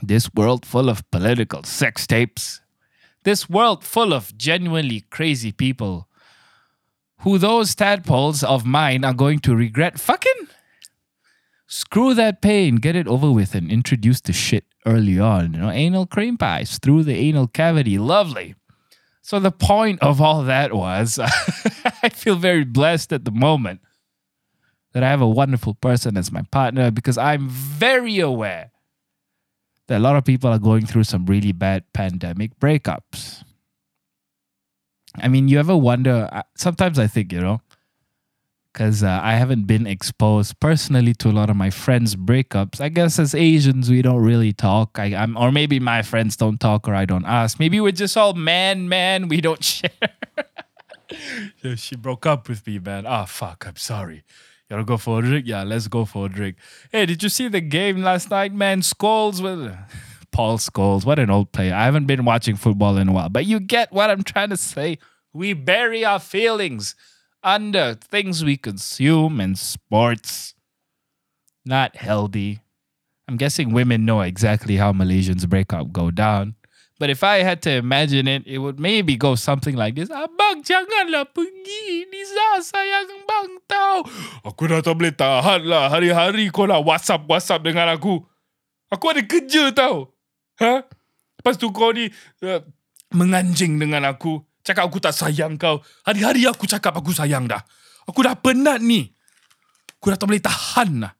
This 0.00 0.30
world 0.34 0.64
full 0.64 0.88
of 0.88 1.08
political 1.10 1.64
sex 1.64 2.06
tapes. 2.06 2.60
This 3.24 3.48
world 3.48 3.84
full 3.84 4.12
of 4.12 4.36
genuinely 4.36 5.02
crazy 5.10 5.52
people 5.52 6.08
who 7.20 7.38
those 7.38 7.74
tadpoles 7.74 8.42
of 8.42 8.66
mine 8.66 9.04
are 9.04 9.14
going 9.14 9.38
to 9.40 9.54
regret 9.54 9.98
fucking. 10.00 10.48
Screw 11.66 12.14
that 12.14 12.42
pain, 12.42 12.76
get 12.76 12.96
it 12.96 13.06
over 13.06 13.30
with, 13.30 13.54
and 13.54 13.70
introduce 13.70 14.20
the 14.20 14.32
shit 14.32 14.64
early 14.84 15.18
on. 15.20 15.54
You 15.54 15.60
know, 15.60 15.70
anal 15.70 16.06
cream 16.06 16.36
pies 16.36 16.78
through 16.78 17.04
the 17.04 17.14
anal 17.14 17.46
cavity. 17.46 17.96
Lovely. 17.96 18.56
So 19.22 19.38
the 19.38 19.52
point 19.52 20.02
of 20.02 20.20
all 20.20 20.42
that 20.42 20.74
was 20.74 21.18
I 22.02 22.08
feel 22.08 22.34
very 22.34 22.64
blessed 22.64 23.12
at 23.12 23.24
the 23.24 23.30
moment 23.30 23.80
that 24.92 25.04
I 25.04 25.08
have 25.08 25.22
a 25.22 25.28
wonderful 25.28 25.74
person 25.74 26.16
as 26.16 26.32
my 26.32 26.42
partner 26.50 26.90
because 26.90 27.16
I'm 27.16 27.48
very 27.48 28.18
aware 28.18 28.71
that 29.88 29.98
a 29.98 30.00
lot 30.00 30.16
of 30.16 30.24
people 30.24 30.50
are 30.50 30.58
going 30.58 30.86
through 30.86 31.04
some 31.04 31.26
really 31.26 31.52
bad 31.52 31.84
pandemic 31.92 32.58
breakups. 32.58 33.42
I 35.16 35.28
mean, 35.28 35.48
you 35.48 35.58
ever 35.58 35.76
wonder? 35.76 36.42
Sometimes 36.56 36.98
I 36.98 37.06
think, 37.06 37.32
you 37.32 37.40
know, 37.40 37.60
because 38.72 39.02
uh, 39.02 39.20
I 39.22 39.34
haven't 39.34 39.66
been 39.66 39.86
exposed 39.86 40.58
personally 40.58 41.12
to 41.14 41.28
a 41.28 41.32
lot 41.32 41.50
of 41.50 41.56
my 41.56 41.68
friends' 41.68 42.16
breakups. 42.16 42.80
I 42.80 42.88
guess 42.88 43.18
as 43.18 43.34
Asians, 43.34 43.90
we 43.90 44.00
don't 44.00 44.22
really 44.22 44.52
talk. 44.52 44.98
I, 44.98 45.06
am 45.06 45.36
or 45.36 45.52
maybe 45.52 45.78
my 45.78 46.02
friends 46.02 46.36
don't 46.36 46.58
talk, 46.58 46.88
or 46.88 46.94
I 46.94 47.04
don't 47.04 47.26
ask. 47.26 47.58
Maybe 47.58 47.80
we're 47.80 47.92
just 47.92 48.16
all 48.16 48.32
man, 48.32 48.88
man. 48.88 49.28
We 49.28 49.40
don't 49.40 49.62
share. 49.64 49.90
she 51.76 51.96
broke 51.96 52.24
up 52.24 52.48
with 52.48 52.66
me, 52.66 52.78
man. 52.78 53.04
Ah, 53.06 53.22
oh, 53.22 53.26
fuck. 53.26 53.66
I'm 53.66 53.76
sorry. 53.76 54.24
Wanna 54.72 54.84
go 54.84 54.96
for 54.96 55.18
a 55.18 55.22
drink? 55.22 55.46
Yeah, 55.46 55.64
let's 55.64 55.86
go 55.86 56.06
for 56.06 56.24
a 56.24 56.28
drink. 56.30 56.56
Hey, 56.90 57.04
did 57.04 57.22
you 57.22 57.28
see 57.28 57.46
the 57.46 57.60
game 57.60 58.02
last 58.02 58.30
night, 58.30 58.54
man? 58.54 58.80
Scholes 58.80 59.42
with 59.42 59.76
Paul 60.32 60.56
Scholes. 60.56 61.04
What 61.04 61.18
an 61.18 61.28
old 61.28 61.52
player. 61.52 61.74
I 61.74 61.84
haven't 61.84 62.06
been 62.06 62.24
watching 62.24 62.56
football 62.56 62.96
in 62.96 63.08
a 63.08 63.12
while, 63.12 63.28
but 63.28 63.44
you 63.44 63.60
get 63.60 63.92
what 63.92 64.08
I'm 64.08 64.22
trying 64.22 64.48
to 64.48 64.56
say. 64.56 64.96
We 65.34 65.52
bury 65.52 66.06
our 66.06 66.18
feelings 66.18 66.94
under 67.42 67.92
things 67.94 68.42
we 68.42 68.56
consume 68.56 69.42
in 69.42 69.56
sports. 69.56 70.54
Not 71.66 71.96
healthy. 71.96 72.60
I'm 73.28 73.36
guessing 73.36 73.74
women 73.74 74.06
know 74.06 74.22
exactly 74.22 74.76
how 74.76 74.94
Malaysians 74.94 75.46
break 75.46 75.74
up 75.74 75.92
go 75.92 76.10
down. 76.10 76.54
But 77.00 77.10
if 77.10 77.24
I 77.24 77.42
had 77.42 77.64
to 77.66 77.72
imagine 77.82 78.28
it, 78.28 78.46
it 78.46 78.62
would 78.62 78.78
maybe 78.78 79.18
go 79.18 79.34
something 79.34 79.74
like 79.74 79.98
this. 79.98 80.12
Abang, 80.12 80.62
janganlah 80.62 81.26
pergi. 81.30 82.06
Nisa 82.06 82.62
sayang 82.62 83.26
bang 83.26 83.50
tau. 83.66 84.06
Aku 84.46 84.70
dah 84.70 84.78
tak 84.84 84.94
boleh 84.94 85.10
tahan 85.10 85.66
lah. 85.66 85.90
Hari-hari 85.90 86.52
kau 86.54 86.68
nak 86.68 86.84
WhatsApp-WhatsApp 86.86 87.64
dengan 87.66 87.90
aku. 87.90 88.22
Aku 88.92 89.04
ada 89.08 89.24
kerja 89.24 89.72
tau. 89.74 90.12
Ha? 90.60 90.84
Lepas 91.40 91.58
tu 91.58 91.72
kau 91.74 91.90
ni 91.90 92.06
uh, 92.46 92.60
menganjing 93.10 93.80
dengan 93.80 94.06
aku. 94.06 94.38
Cakap 94.62 94.86
aku 94.86 95.02
tak 95.02 95.16
sayang 95.16 95.58
kau. 95.58 95.82
Hari-hari 96.06 96.46
aku 96.46 96.70
cakap 96.70 96.94
aku 96.94 97.10
sayang 97.10 97.50
dah. 97.50 97.64
Aku 98.06 98.22
dah 98.22 98.38
penat 98.38 98.78
ni. 98.78 99.10
Aku 99.98 100.12
dah 100.12 100.18
tak 100.20 100.28
boleh 100.30 100.44
tahan 100.44 101.08
lah. 101.08 101.14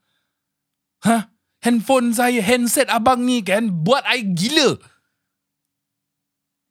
Ha? 1.03 1.27
Handphone 1.63 2.15
saya, 2.15 2.39
handset 2.39 2.87
abang 2.87 3.23
ni 3.23 3.43
kan 3.43 3.71
buat 3.83 4.03
I 4.07 4.23
gila. 4.31 4.79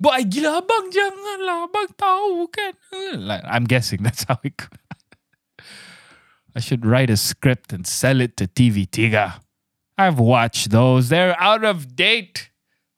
Buat 0.03 0.35
gila 0.35 0.59
abang 0.59 0.91
janganlah 0.91 1.71
abang 1.71 1.91
tahu 1.95 2.51
kan. 2.51 2.75
Like, 3.23 3.47
I'm 3.47 3.71
guessing 3.71 4.03
that's 4.07 4.27
how 4.27 4.43
it. 4.43 4.59
I 6.55 6.61
should 6.61 6.85
write 6.85 7.09
a 7.09 7.17
script 7.17 7.73
and 7.73 7.87
sell 7.87 8.21
it 8.21 8.37
to 8.43 8.51
TV3. 8.51 9.39
I've 9.97 10.19
watched 10.19 10.71
those. 10.71 11.09
They're 11.09 11.39
out 11.41 11.65
of 11.65 11.95
date. 11.95 12.51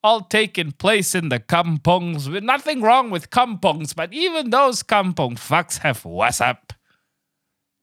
All 0.02 0.20
taking 0.20 0.72
place 0.72 1.14
in 1.14 1.28
the 1.28 1.40
kampongs. 1.40 2.28
Nothing 2.42 2.82
wrong 2.82 3.10
with 3.10 3.30
kampongs, 3.30 3.94
but 3.94 4.12
even 4.12 4.50
those 4.50 4.82
kampong 4.82 5.36
fucks 5.36 5.78
have 5.78 6.02
WhatsApp. 6.02 6.76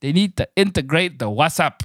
They 0.00 0.12
need 0.12 0.36
to 0.36 0.48
integrate 0.54 1.18
the 1.18 1.26
WhatsApp. 1.26 1.82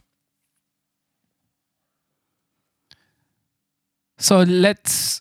So 4.18 4.42
let's 4.42 5.17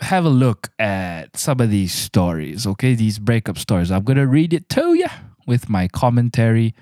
have 0.00 0.24
a 0.24 0.30
look 0.30 0.70
at 0.78 1.36
some 1.36 1.60
of 1.60 1.70
these 1.70 1.92
stories, 1.92 2.66
okay? 2.66 2.94
These 2.94 3.18
breakup 3.18 3.58
stories. 3.58 3.90
I'm 3.90 4.04
going 4.04 4.16
to 4.16 4.26
read 4.26 4.52
it 4.52 4.68
to 4.70 4.94
you 4.94 5.06
with 5.46 5.68
my 5.68 5.88
commentary. 5.88 6.74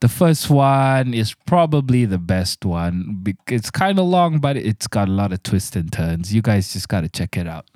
The 0.00 0.08
first 0.08 0.50
one 0.50 1.14
is 1.14 1.34
probably 1.46 2.04
the 2.04 2.18
best 2.18 2.64
one. 2.64 3.24
It's 3.46 3.70
kind 3.70 3.98
of 3.98 4.06
long, 4.06 4.38
but 4.40 4.56
it's 4.56 4.86
got 4.86 5.08
a 5.08 5.12
lot 5.12 5.32
of 5.32 5.42
twists 5.42 5.76
and 5.76 5.92
turns. 5.92 6.34
You 6.34 6.42
guys 6.42 6.72
just 6.72 6.88
got 6.88 7.02
to 7.02 7.08
check 7.08 7.36
it 7.36 7.46
out. 7.46 7.66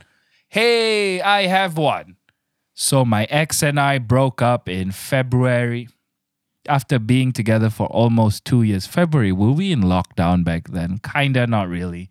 Hey, 0.49 1.21
I 1.21 1.47
have 1.47 1.77
one. 1.77 2.17
So, 2.75 3.05
my 3.05 3.25
ex 3.31 3.63
and 3.63 3.81
I 3.81 3.99
broke 3.99 4.43
up 4.43 4.69
in 4.69 4.91
February 4.91 5.89
after 6.69 6.99
being 6.99 7.33
together 7.33 7.71
for 7.71 7.87
almost 7.87 8.45
two 8.45 8.63
years. 8.63 8.87
February, 8.87 9.33
were 9.33 9.53
we 9.53 9.73
in 9.73 9.83
lockdown 9.83 10.45
back 10.45 10.69
then? 10.69 10.99
Kinda, 10.99 11.47
not 11.47 11.69
really, 11.69 12.11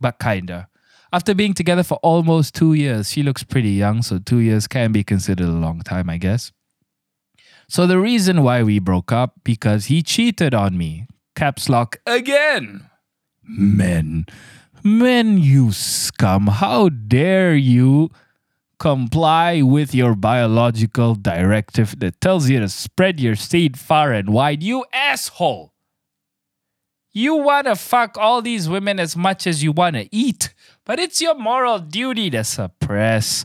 but 0.00 0.18
kinda. 0.18 0.69
After 1.12 1.34
being 1.34 1.54
together 1.54 1.82
for 1.82 1.98
almost 2.02 2.54
two 2.54 2.72
years, 2.74 3.10
she 3.10 3.22
looks 3.22 3.42
pretty 3.42 3.70
young, 3.70 4.02
so 4.02 4.18
two 4.18 4.38
years 4.38 4.68
can 4.68 4.92
be 4.92 5.02
considered 5.02 5.48
a 5.48 5.52
long 5.52 5.80
time, 5.80 6.08
I 6.08 6.18
guess. 6.18 6.52
So 7.68 7.86
the 7.86 7.98
reason 7.98 8.42
why 8.42 8.62
we 8.62 8.78
broke 8.78 9.10
up 9.12 9.34
because 9.44 9.86
he 9.86 10.02
cheated 10.02 10.54
on 10.54 10.76
me. 10.78 11.06
Caps 11.34 11.68
lock 11.68 12.00
again. 12.06 12.90
Men. 13.42 14.26
Men, 14.82 15.38
you 15.38 15.72
scum. 15.72 16.46
How 16.46 16.88
dare 16.88 17.54
you 17.54 18.10
comply 18.78 19.62
with 19.62 19.94
your 19.94 20.14
biological 20.14 21.14
directive 21.14 21.98
that 22.00 22.20
tells 22.20 22.48
you 22.48 22.60
to 22.60 22.68
spread 22.68 23.20
your 23.20 23.36
seed 23.36 23.78
far 23.78 24.12
and 24.12 24.30
wide? 24.30 24.62
You 24.62 24.84
asshole. 24.92 25.72
You 27.12 27.36
want 27.36 27.66
to 27.66 27.74
fuck 27.76 28.16
all 28.16 28.40
these 28.40 28.68
women 28.68 29.00
as 29.00 29.16
much 29.16 29.46
as 29.46 29.62
you 29.62 29.72
want 29.72 29.96
to 29.96 30.08
eat. 30.14 30.54
But 30.90 30.98
it's 30.98 31.20
your 31.20 31.36
moral 31.36 31.78
duty 31.78 32.30
to 32.30 32.42
suppress 32.42 33.44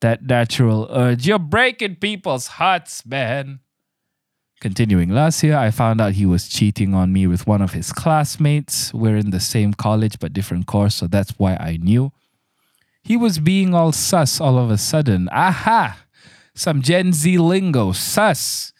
that 0.00 0.24
natural 0.24 0.88
urge. 0.90 1.26
You're 1.26 1.38
breaking 1.38 1.96
people's 1.96 2.46
hearts, 2.46 3.04
man. 3.04 3.60
Continuing 4.62 5.10
last 5.10 5.42
year, 5.42 5.58
I 5.58 5.70
found 5.72 6.00
out 6.00 6.14
he 6.14 6.24
was 6.24 6.48
cheating 6.48 6.94
on 6.94 7.12
me 7.12 7.26
with 7.26 7.46
one 7.46 7.60
of 7.60 7.74
his 7.74 7.92
classmates. 7.92 8.94
We're 8.94 9.18
in 9.18 9.28
the 9.28 9.40
same 9.40 9.74
college 9.74 10.18
but 10.18 10.32
different 10.32 10.66
course, 10.66 10.94
so 10.94 11.06
that's 11.06 11.32
why 11.32 11.56
I 11.56 11.76
knew. 11.76 12.12
He 13.02 13.14
was 13.14 13.40
being 13.40 13.74
all 13.74 13.92
sus 13.92 14.40
all 14.40 14.56
of 14.56 14.70
a 14.70 14.78
sudden. 14.78 15.28
Aha! 15.28 16.02
Some 16.54 16.80
Gen 16.80 17.12
Z 17.12 17.36
lingo, 17.36 17.92
sus. 17.92 18.72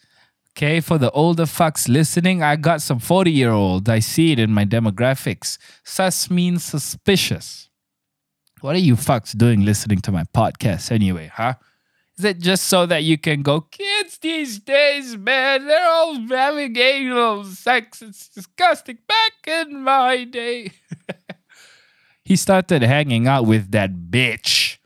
Okay, 0.57 0.79
for 0.79 0.97
the 0.97 1.11
older 1.11 1.45
fucks 1.45 1.87
listening, 1.87 2.41
I 2.41 2.55
got 2.55 2.81
some 2.81 2.97
40 2.97 3.29
year 3.29 3.51
olds. 3.51 3.87
I 3.87 3.99
see 3.99 4.31
it 4.31 4.39
in 4.39 4.51
my 4.51 4.65
demographics. 4.65 5.59
Sus 5.83 6.31
means 6.31 6.63
suspicious. 6.63 7.66
What 8.61 8.75
are 8.75 8.79
you 8.79 8.95
fucks 8.95 9.37
doing 9.37 9.63
listening 9.63 9.99
to 10.01 10.11
my 10.11 10.23
podcast 10.23 10.91
anyway, 10.91 11.31
huh? 11.33 11.53
Is 12.17 12.25
it 12.25 12.39
just 12.39 12.63
so 12.63 12.87
that 12.87 13.03
you 13.03 13.15
can 13.19 13.43
go, 13.43 13.61
kids 13.61 14.17
these 14.17 14.57
days, 14.57 15.15
man, 15.15 15.67
they're 15.67 15.87
all 15.87 16.19
having 16.27 16.75
anal 16.75 17.43
sex. 17.43 18.01
It's 18.01 18.27
disgusting. 18.29 18.97
Back 19.07 19.67
in 19.69 19.83
my 19.83 20.23
day. 20.23 20.71
he 22.25 22.35
started 22.35 22.81
hanging 22.81 23.27
out 23.27 23.45
with 23.45 23.69
that 23.71 23.91
bitch. 24.09 24.77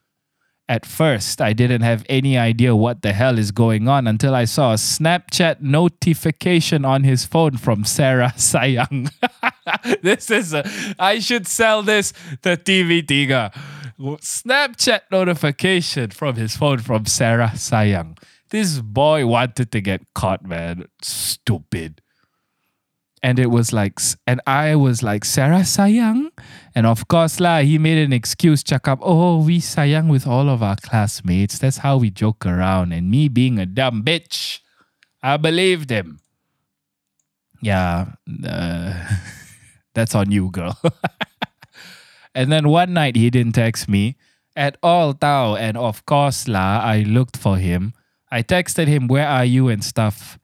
At 0.68 0.86
first, 0.86 1.42
I 1.42 1.54
didn't 1.54 1.82
have 1.82 2.06
any 2.10 2.38
idea 2.38 2.76
what 2.76 3.02
the 3.02 3.14
hell 3.14 3.38
is 3.38 3.52
going 3.52 3.88
on 3.88 4.08
until 4.08 4.36
I 4.36 4.44
saw 4.44 4.74
a 4.74 4.76
Snapchat 4.76 5.62
notification 5.62 6.84
on 6.84 7.04
his 7.04 7.26
phone 7.26 7.56
from 7.56 7.86
Sarah 7.86 8.34
Sayang. 8.36 9.10
this 10.02 10.30
is 10.30 10.54
a, 10.54 10.64
I 11.00 11.20
should 11.20 11.48
sell 11.48 11.84
this 11.84 12.14
to 12.44 12.58
TV3. 12.58 13.54
Snapchat 14.00 15.02
notification 15.12 16.10
from 16.10 16.36
his 16.36 16.56
phone 16.58 16.80
from 16.80 17.06
Sarah 17.06 17.52
Sayang. 17.54 18.18
This 18.50 18.80
boy 18.80 19.26
wanted 19.26 19.72
to 19.72 19.80
get 19.80 20.02
caught, 20.14 20.44
man. 20.46 20.86
Stupid. 21.02 22.02
And 23.24 23.38
it 23.38 23.52
was 23.52 23.72
like, 23.72 24.00
and 24.26 24.42
I 24.48 24.76
was 24.76 25.04
like, 25.04 25.24
Sarah 25.24 25.62
sayang? 25.62 26.32
And 26.74 26.88
of 26.88 27.08
course 27.08 27.40
lah, 27.40 27.62
he 27.62 27.78
made 27.78 28.00
an 28.00 28.12
excuse, 28.12 28.64
cakap, 28.64 28.98
oh, 29.02 29.46
we 29.46 29.60
sayang 29.60 30.10
with 30.10 30.26
all 30.26 30.50
of 30.50 30.64
our 30.64 30.76
classmates. 30.76 31.60
That's 31.60 31.78
how 31.78 31.98
we 31.98 32.10
joke 32.10 32.46
around. 32.46 32.94
And 32.94 33.12
me 33.12 33.30
being 33.30 33.60
a 33.60 33.68
dumb 33.68 34.04
bitch, 34.04 34.60
I 35.22 35.38
believed 35.38 35.92
him. 35.92 36.20
Yeah, 37.62 38.14
uh, 38.44 38.94
that's 39.94 40.16
on 40.16 40.32
you, 40.32 40.50
girl. 40.50 40.78
and 42.36 42.52
then 42.52 42.70
one 42.70 42.94
night 42.94 43.16
he 43.16 43.30
didn't 43.30 43.54
text 43.54 43.90
me 43.90 44.16
at 44.56 44.78
all, 44.84 45.14
tao. 45.14 45.56
And 45.56 45.78
of 45.78 46.06
course 46.06 46.48
lah, 46.48 46.82
I 46.84 47.04
looked 47.04 47.38
for 47.38 47.58
him. 47.58 47.94
I 48.32 48.44
texted 48.44 48.88
him, 48.88 49.08
Where 49.08 49.28
are 49.28 49.46
you? 49.46 49.68
and 49.68 49.84
stuff. 49.84 50.40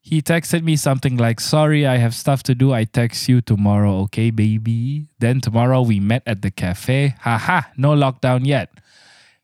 He 0.00 0.20
texted 0.20 0.62
me 0.62 0.76
something 0.76 1.16
like, 1.16 1.40
Sorry, 1.40 1.86
I 1.86 1.96
have 1.96 2.14
stuff 2.14 2.42
to 2.44 2.54
do. 2.54 2.72
I 2.72 2.84
text 2.84 3.28
you 3.28 3.40
tomorrow, 3.40 4.00
okay, 4.04 4.30
baby? 4.30 5.08
Then 5.18 5.40
tomorrow 5.40 5.80
we 5.80 6.00
met 6.00 6.22
at 6.26 6.42
the 6.42 6.50
cafe. 6.50 7.14
Haha, 7.20 7.62
no 7.76 7.96
lockdown 7.96 8.44
yet. 8.44 8.68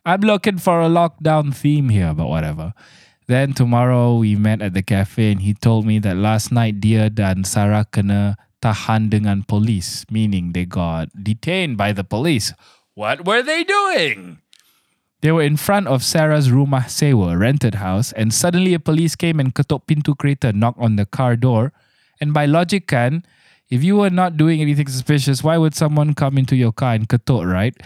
I'm 0.05 0.21
looking 0.21 0.59
for 0.59 0.81
a 0.81 0.89
lockdown 0.89 1.55
theme 1.55 1.89
here, 1.89 2.13
but 2.15 2.29
whatever. 2.29 2.73
Then 3.31 3.53
tomorrow 3.53 4.17
we 4.17 4.35
met 4.35 4.61
at 4.61 4.75
the 4.75 4.83
cafe 4.83 5.31
and 5.31 5.41
he 5.41 5.55
told 5.55 5.87
me 5.87 6.01
that 6.01 6.17
last 6.17 6.51
night 6.51 6.81
dia 6.81 7.09
dan 7.09 7.45
Sarah 7.45 7.87
kena 7.87 8.35
tahan 8.61 9.11
dengan 9.11 9.47
police, 9.47 10.05
meaning 10.11 10.53
they 10.53 10.65
got 10.65 11.09
detained 11.17 11.77
by 11.77 11.93
the 11.93 12.05
police. 12.05 12.53
What 12.95 13.25
were 13.25 13.43
they 13.43 13.65
doing? 13.65 14.39
They 15.21 15.33
were 15.33 15.45
in 15.45 15.57
front 15.57 15.89
of 15.89 16.03
Sarah's 16.03 16.49
rumah 16.49 16.89
sewa, 16.89 17.37
rented 17.37 17.77
house, 17.77 18.13
and 18.13 18.33
suddenly 18.33 18.73
a 18.73 18.81
police 18.81 19.17
came 19.17 19.41
and 19.41 19.55
ketuk 19.55 19.85
pintu 19.85 20.17
kereta, 20.17 20.55
knocked 20.55 20.81
on 20.81 20.97
the 20.97 21.05
car 21.05 21.37
door. 21.37 21.73
And 22.21 22.33
by 22.33 22.47
logic 22.47 22.89
kan, 22.89 23.25
if 23.69 23.85
you 23.85 23.97
were 23.97 24.11
not 24.11 24.37
doing 24.37 24.61
anything 24.61 24.89
suspicious, 24.89 25.45
why 25.45 25.57
would 25.57 25.75
someone 25.75 26.15
come 26.15 26.37
into 26.37 26.57
your 26.57 26.73
car 26.73 26.95
and 26.95 27.09
ketuk, 27.09 27.45
right? 27.45 27.77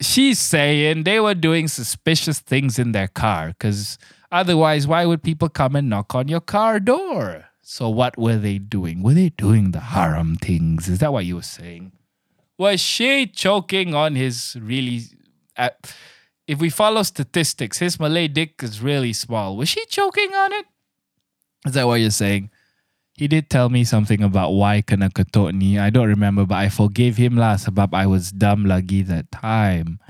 She's 0.00 0.38
saying 0.38 1.04
they 1.04 1.20
were 1.20 1.34
doing 1.34 1.68
suspicious 1.68 2.40
things 2.40 2.78
in 2.78 2.92
their 2.92 3.08
car, 3.08 3.48
because 3.56 3.98
otherwise, 4.32 4.86
why 4.86 5.04
would 5.04 5.22
people 5.22 5.48
come 5.48 5.76
and 5.76 5.88
knock 5.88 6.14
on 6.14 6.28
your 6.28 6.40
car 6.40 6.80
door? 6.80 7.49
So 7.62 7.88
what 7.88 8.18
were 8.18 8.36
they 8.36 8.58
doing? 8.58 9.02
Were 9.02 9.14
they 9.14 9.30
doing 9.30 9.70
the 9.70 9.80
haram 9.80 10.36
things? 10.36 10.88
Is 10.88 10.98
that 10.98 11.12
what 11.12 11.24
you 11.24 11.36
were 11.36 11.42
saying? 11.42 11.92
Was 12.58 12.80
she 12.80 13.26
choking 13.26 13.94
on 13.94 14.16
his 14.16 14.56
really... 14.60 15.02
Uh, 15.56 15.70
if 16.46 16.58
we 16.58 16.68
follow 16.68 17.02
statistics, 17.02 17.78
his 17.78 18.00
Malay 18.00 18.26
dick 18.26 18.62
is 18.62 18.82
really 18.82 19.12
small. 19.12 19.56
Was 19.56 19.68
she 19.68 19.84
choking 19.86 20.34
on 20.34 20.52
it? 20.52 20.66
Is 21.66 21.74
that 21.74 21.86
what 21.86 22.00
you're 22.00 22.10
saying? 22.10 22.50
He 23.14 23.28
did 23.28 23.50
tell 23.50 23.68
me 23.68 23.84
something 23.84 24.22
about 24.22 24.52
why 24.52 24.82
kena 24.82 25.12
ni. 25.52 25.78
I 25.78 25.90
don't 25.90 26.08
remember, 26.08 26.46
but 26.46 26.56
I 26.56 26.68
forgave 26.70 27.18
him 27.18 27.36
lah 27.36 27.54
sebab 27.54 27.92
I 27.92 28.06
was 28.06 28.32
dumb 28.32 28.64
lagi 28.64 29.06
that 29.06 29.30
time. 29.30 30.00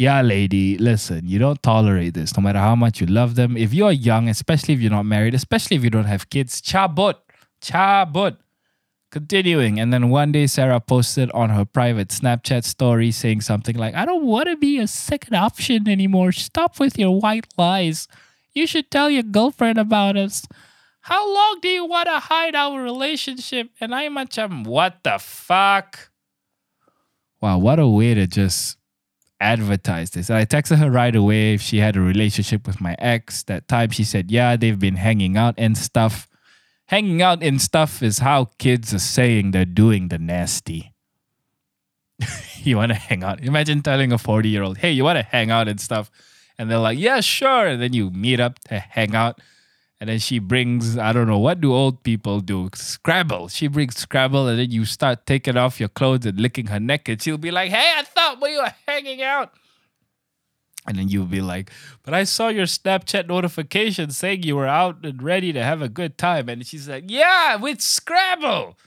Yeah, 0.00 0.22
lady, 0.22 0.78
listen, 0.78 1.28
you 1.28 1.38
don't 1.38 1.62
tolerate 1.62 2.14
this 2.14 2.34
no 2.34 2.42
matter 2.42 2.58
how 2.58 2.74
much 2.74 3.02
you 3.02 3.06
love 3.06 3.34
them. 3.34 3.54
If 3.54 3.74
you're 3.74 3.92
young, 3.92 4.30
especially 4.30 4.72
if 4.72 4.80
you're 4.80 4.90
not 4.90 5.04
married, 5.04 5.34
especially 5.34 5.76
if 5.76 5.84
you 5.84 5.90
don't 5.90 6.06
have 6.06 6.30
kids, 6.30 6.62
chabut, 6.62 7.16
chabut. 7.60 8.38
Continuing, 9.10 9.78
and 9.78 9.92
then 9.92 10.08
one 10.08 10.32
day 10.32 10.46
Sarah 10.46 10.80
posted 10.80 11.30
on 11.32 11.50
her 11.50 11.66
private 11.66 12.08
Snapchat 12.08 12.64
story 12.64 13.10
saying 13.10 13.42
something 13.42 13.76
like, 13.76 13.94
I 13.94 14.06
don't 14.06 14.24
want 14.24 14.48
to 14.48 14.56
be 14.56 14.78
a 14.78 14.86
second 14.86 15.34
option 15.34 15.86
anymore. 15.86 16.32
Stop 16.32 16.80
with 16.80 16.98
your 16.98 17.20
white 17.20 17.48
lies. 17.58 18.08
You 18.54 18.66
should 18.66 18.90
tell 18.90 19.10
your 19.10 19.24
girlfriend 19.24 19.76
about 19.76 20.16
us. 20.16 20.46
How 21.02 21.28
long 21.28 21.58
do 21.60 21.68
you 21.68 21.84
want 21.84 22.06
to 22.06 22.20
hide 22.20 22.54
our 22.54 22.80
relationship? 22.80 23.68
And 23.82 23.94
I'm 23.94 24.14
like, 24.14 24.32
what 24.64 25.00
the 25.02 25.18
fuck? 25.18 26.08
Wow, 27.42 27.58
what 27.58 27.78
a 27.78 27.86
way 27.86 28.14
to 28.14 28.26
just 28.26 28.78
advertise 29.40 30.10
this. 30.10 30.28
And 30.28 30.38
I 30.38 30.44
texted 30.44 30.78
her 30.78 30.90
right 30.90 31.14
away 31.14 31.54
if 31.54 31.62
she 31.62 31.78
had 31.78 31.96
a 31.96 32.00
relationship 32.00 32.66
with 32.66 32.80
my 32.80 32.94
ex. 32.98 33.42
That 33.44 33.68
time 33.68 33.90
she 33.90 34.04
said, 34.04 34.30
yeah, 34.30 34.56
they've 34.56 34.78
been 34.78 34.96
hanging 34.96 35.36
out 35.36 35.54
and 35.58 35.76
stuff 35.76 36.28
hanging 36.90 37.22
out 37.22 37.40
and 37.40 37.62
stuff 37.62 38.02
is 38.02 38.18
how 38.18 38.46
kids 38.58 38.92
are 38.92 38.98
saying 38.98 39.52
they're 39.52 39.64
doing 39.64 40.08
the 40.08 40.18
nasty. 40.18 40.92
you 42.56 42.76
want 42.76 42.90
to 42.90 42.98
hang 42.98 43.22
out? 43.22 43.40
Imagine 43.40 43.80
telling 43.80 44.12
a 44.12 44.18
40 44.18 44.48
year 44.48 44.64
old, 44.64 44.78
hey, 44.78 44.90
you 44.90 45.04
want 45.04 45.16
to 45.16 45.22
hang 45.22 45.52
out 45.52 45.68
and 45.68 45.80
stuff? 45.80 46.10
And 46.58 46.68
they're 46.68 46.78
like, 46.78 46.98
yeah, 46.98 47.20
sure. 47.20 47.68
And 47.68 47.80
then 47.80 47.92
you 47.92 48.10
meet 48.10 48.40
up 48.40 48.58
to 48.64 48.80
hang 48.80 49.14
out. 49.14 49.40
And 50.00 50.08
then 50.08 50.18
she 50.18 50.38
brings, 50.38 50.96
I 50.96 51.12
don't 51.12 51.26
know, 51.26 51.38
what 51.38 51.60
do 51.60 51.74
old 51.74 52.02
people 52.02 52.40
do? 52.40 52.70
Scrabble. 52.74 53.48
She 53.48 53.68
brings 53.68 53.96
Scrabble 53.98 54.48
and 54.48 54.58
then 54.58 54.70
you 54.70 54.86
start 54.86 55.26
taking 55.26 55.58
off 55.58 55.78
your 55.78 55.90
clothes 55.90 56.24
and 56.24 56.40
licking 56.40 56.68
her 56.68 56.80
neck. 56.80 57.06
And 57.08 57.20
she'll 57.20 57.36
be 57.36 57.50
like, 57.50 57.70
hey, 57.70 57.92
I 57.98 58.02
thought 58.04 58.40
we 58.40 58.56
were 58.56 58.72
hanging 58.88 59.22
out. 59.22 59.52
And 60.86 60.98
then 60.98 61.08
you'll 61.08 61.26
be 61.26 61.42
like, 61.42 61.70
but 62.02 62.14
I 62.14 62.24
saw 62.24 62.48
your 62.48 62.64
Snapchat 62.64 63.28
notification 63.28 64.10
saying 64.10 64.44
you 64.44 64.56
were 64.56 64.66
out 64.66 65.04
and 65.04 65.22
ready 65.22 65.52
to 65.52 65.62
have 65.62 65.82
a 65.82 65.88
good 65.88 66.16
time. 66.16 66.48
And 66.48 66.66
she's 66.66 66.88
like, 66.88 67.04
yeah, 67.06 67.56
with 67.56 67.82
Scrabble. 67.82 68.78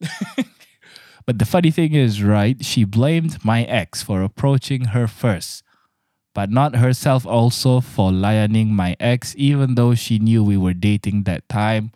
but 1.26 1.38
the 1.38 1.44
funny 1.44 1.70
thing 1.70 1.94
is, 1.94 2.22
right, 2.22 2.64
she 2.64 2.82
blamed 2.82 3.44
my 3.44 3.62
ex 3.62 4.02
for 4.02 4.22
approaching 4.22 4.86
her 4.86 5.06
first, 5.06 5.62
but 6.36 6.50
not 6.50 6.76
herself 6.76 7.24
also 7.24 7.80
for 7.80 8.10
lioning 8.10 8.68
my 8.68 8.94
ex, 9.00 9.34
even 9.38 9.74
though 9.74 9.94
she 9.94 10.18
knew 10.18 10.44
we 10.44 10.58
were 10.58 10.74
dating 10.74 11.22
that 11.22 11.48
time. 11.48 11.92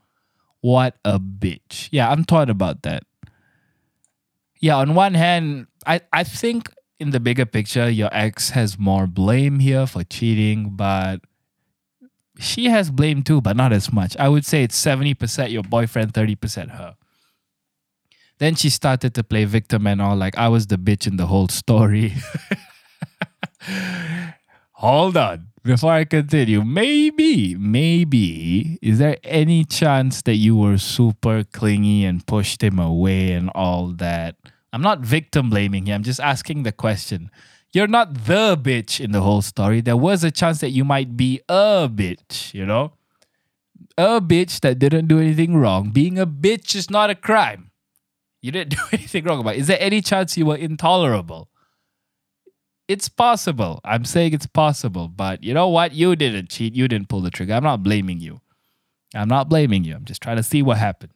What 0.62 0.96
a 1.04 1.20
bitch. 1.20 1.90
Yeah, 1.92 2.08
I'm 2.08 2.24
taught 2.24 2.48
about 2.48 2.80
that. 2.84 3.02
Yeah, 4.58 4.78
on 4.78 4.94
one 4.94 5.12
hand, 5.12 5.66
I, 5.86 6.00
I 6.10 6.24
think 6.24 6.72
in 6.98 7.10
the 7.10 7.20
bigger 7.20 7.44
picture, 7.44 7.90
your 7.90 8.08
ex 8.12 8.48
has 8.56 8.78
more 8.78 9.06
blame 9.06 9.58
here 9.58 9.86
for 9.86 10.04
cheating, 10.04 10.70
but 10.70 11.20
she 12.38 12.70
has 12.70 12.90
blame 12.90 13.22
too, 13.22 13.42
but 13.42 13.58
not 13.58 13.74
as 13.74 13.92
much. 13.92 14.16
I 14.16 14.30
would 14.30 14.46
say 14.46 14.62
it's 14.62 14.82
70% 14.82 15.50
your 15.50 15.64
boyfriend, 15.64 16.14
30% 16.14 16.78
her. 16.78 16.96
Then 18.38 18.54
she 18.54 18.70
started 18.70 19.12
to 19.16 19.22
play 19.22 19.44
victim 19.44 19.86
and 19.86 20.00
all, 20.00 20.16
like 20.16 20.38
I 20.38 20.48
was 20.48 20.68
the 20.68 20.78
bitch 20.78 21.06
in 21.06 21.18
the 21.18 21.26
whole 21.26 21.48
story. 21.48 22.14
Hold 24.72 25.16
on. 25.16 25.48
Before 25.62 25.92
I 25.92 26.06
continue, 26.06 26.64
maybe, 26.64 27.54
maybe, 27.54 28.78
is 28.80 28.98
there 28.98 29.18
any 29.22 29.64
chance 29.64 30.22
that 30.22 30.36
you 30.36 30.56
were 30.56 30.78
super 30.78 31.44
clingy 31.44 32.06
and 32.06 32.26
pushed 32.26 32.62
him 32.62 32.78
away 32.78 33.32
and 33.32 33.50
all 33.54 33.88
that? 33.88 34.36
I'm 34.72 34.80
not 34.80 35.00
victim 35.00 35.50
blaming 35.50 35.84
here. 35.84 35.94
I'm 35.94 36.02
just 36.02 36.20
asking 36.20 36.62
the 36.62 36.72
question. 36.72 37.30
You're 37.74 37.88
not 37.88 38.24
the 38.24 38.56
bitch 38.56 39.00
in 39.00 39.12
the 39.12 39.20
whole 39.20 39.42
story. 39.42 39.82
There 39.82 39.98
was 39.98 40.24
a 40.24 40.30
chance 40.30 40.60
that 40.60 40.70
you 40.70 40.82
might 40.82 41.14
be 41.14 41.40
a 41.46 41.90
bitch, 41.92 42.54
you 42.54 42.64
know? 42.64 42.94
A 43.98 44.18
bitch 44.18 44.60
that 44.60 44.78
didn't 44.78 45.08
do 45.08 45.20
anything 45.20 45.56
wrong. 45.56 45.90
Being 45.90 46.18
a 46.18 46.26
bitch 46.26 46.74
is 46.74 46.88
not 46.88 47.10
a 47.10 47.14
crime. 47.14 47.70
You 48.40 48.50
didn't 48.50 48.70
do 48.76 48.82
anything 48.92 49.24
wrong 49.24 49.40
about 49.40 49.56
it. 49.56 49.60
Is 49.60 49.66
there 49.66 49.78
any 49.78 50.00
chance 50.00 50.38
you 50.38 50.46
were 50.46 50.56
intolerable? 50.56 51.49
It's 52.90 53.08
possible. 53.08 53.80
I'm 53.84 54.04
saying 54.04 54.32
it's 54.34 54.46
possible. 54.46 55.06
But 55.06 55.44
you 55.44 55.54
know 55.54 55.68
what? 55.68 55.94
You 55.94 56.16
didn't 56.16 56.50
cheat. 56.50 56.74
You 56.74 56.88
didn't 56.88 57.08
pull 57.08 57.20
the 57.20 57.30
trigger. 57.30 57.54
I'm 57.54 57.62
not 57.62 57.82
blaming 57.82 58.20
you. 58.20 58.40
I'm 59.14 59.28
not 59.28 59.48
blaming 59.48 59.84
you. 59.84 59.94
I'm 59.94 60.04
just 60.04 60.22
trying 60.22 60.36
to 60.36 60.42
see 60.42 60.62
what 60.62 60.78
happened. 60.78 61.12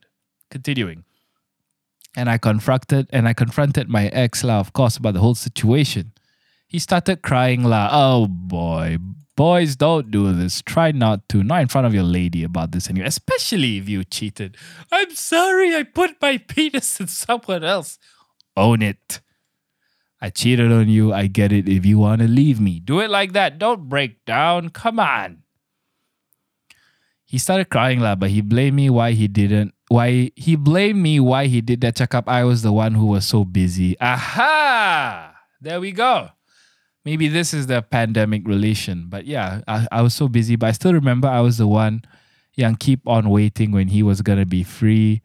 Continuing 0.50 1.04
and 2.16 2.30
I 2.30 2.38
confronted 2.38 3.08
and 3.12 3.26
I 3.28 3.34
confronted 3.34 3.88
my 3.88 4.06
ex 4.08 4.44
lah, 4.44 4.60
of 4.60 4.72
course, 4.72 4.96
about 4.96 5.14
the 5.14 5.20
whole 5.20 5.34
situation. 5.34 6.12
He 6.68 6.78
started 6.78 7.22
crying 7.22 7.64
lah. 7.64 7.88
Oh 7.92 8.26
boy, 8.26 8.98
boys, 9.36 9.76
don't 9.76 10.10
do 10.10 10.32
this. 10.32 10.62
Try 10.62 10.92
not 10.92 11.28
to, 11.30 11.42
not 11.42 11.62
in 11.62 11.68
front 11.68 11.86
of 11.86 11.94
your 11.94 12.04
lady 12.04 12.44
about 12.44 12.72
this 12.72 12.88
anyway, 12.88 13.06
especially 13.06 13.78
if 13.78 13.88
you 13.88 14.04
cheated. 14.04 14.56
I'm 14.92 15.14
sorry, 15.14 15.74
I 15.74 15.82
put 15.82 16.20
my 16.20 16.38
penis 16.48 17.00
in 17.00 17.08
someone 17.08 17.64
else. 17.64 17.98
Own 18.56 18.82
it. 18.82 19.20
I 20.24 20.30
cheated 20.30 20.72
on 20.72 20.88
you. 20.88 21.12
I 21.12 21.26
get 21.26 21.52
it. 21.52 21.68
If 21.68 21.84
you 21.84 21.98
want 21.98 22.22
to 22.22 22.28
leave 22.28 22.58
me, 22.58 22.80
do 22.80 23.00
it 23.00 23.10
like 23.10 23.34
that. 23.34 23.58
Don't 23.58 23.90
break 23.90 24.24
down. 24.24 24.70
Come 24.70 24.98
on. 24.98 25.42
He 27.26 27.36
started 27.36 27.68
crying 27.68 28.00
lah, 28.00 28.14
but 28.14 28.30
he 28.30 28.40
blamed 28.40 28.74
me 28.74 28.88
why 28.88 29.12
he 29.12 29.28
didn't 29.28 29.74
why 29.88 30.32
he 30.34 30.56
blamed 30.56 31.02
me 31.02 31.20
why 31.20 31.44
he 31.44 31.60
did 31.60 31.82
that 31.82 31.96
checkup. 31.96 32.26
I 32.26 32.44
was 32.44 32.62
the 32.62 32.72
one 32.72 32.94
who 32.94 33.04
was 33.04 33.26
so 33.26 33.44
busy. 33.44 34.00
Aha! 34.00 35.34
There 35.60 35.78
we 35.78 35.92
go. 35.92 36.30
Maybe 37.04 37.28
this 37.28 37.52
is 37.52 37.66
the 37.66 37.82
pandemic 37.82 38.48
relation. 38.48 39.08
But 39.10 39.26
yeah, 39.26 39.60
I, 39.68 39.86
I 39.92 40.00
was 40.00 40.14
so 40.14 40.28
busy. 40.28 40.56
But 40.56 40.68
I 40.68 40.72
still 40.72 40.94
remember 40.94 41.28
I 41.28 41.40
was 41.40 41.58
the 41.58 41.68
one 41.68 42.00
young 42.54 42.76
keep 42.76 43.06
on 43.06 43.28
waiting 43.28 43.72
when 43.72 43.88
he 43.88 44.02
was 44.02 44.22
gonna 44.22 44.46
be 44.46 44.62
free 44.62 45.20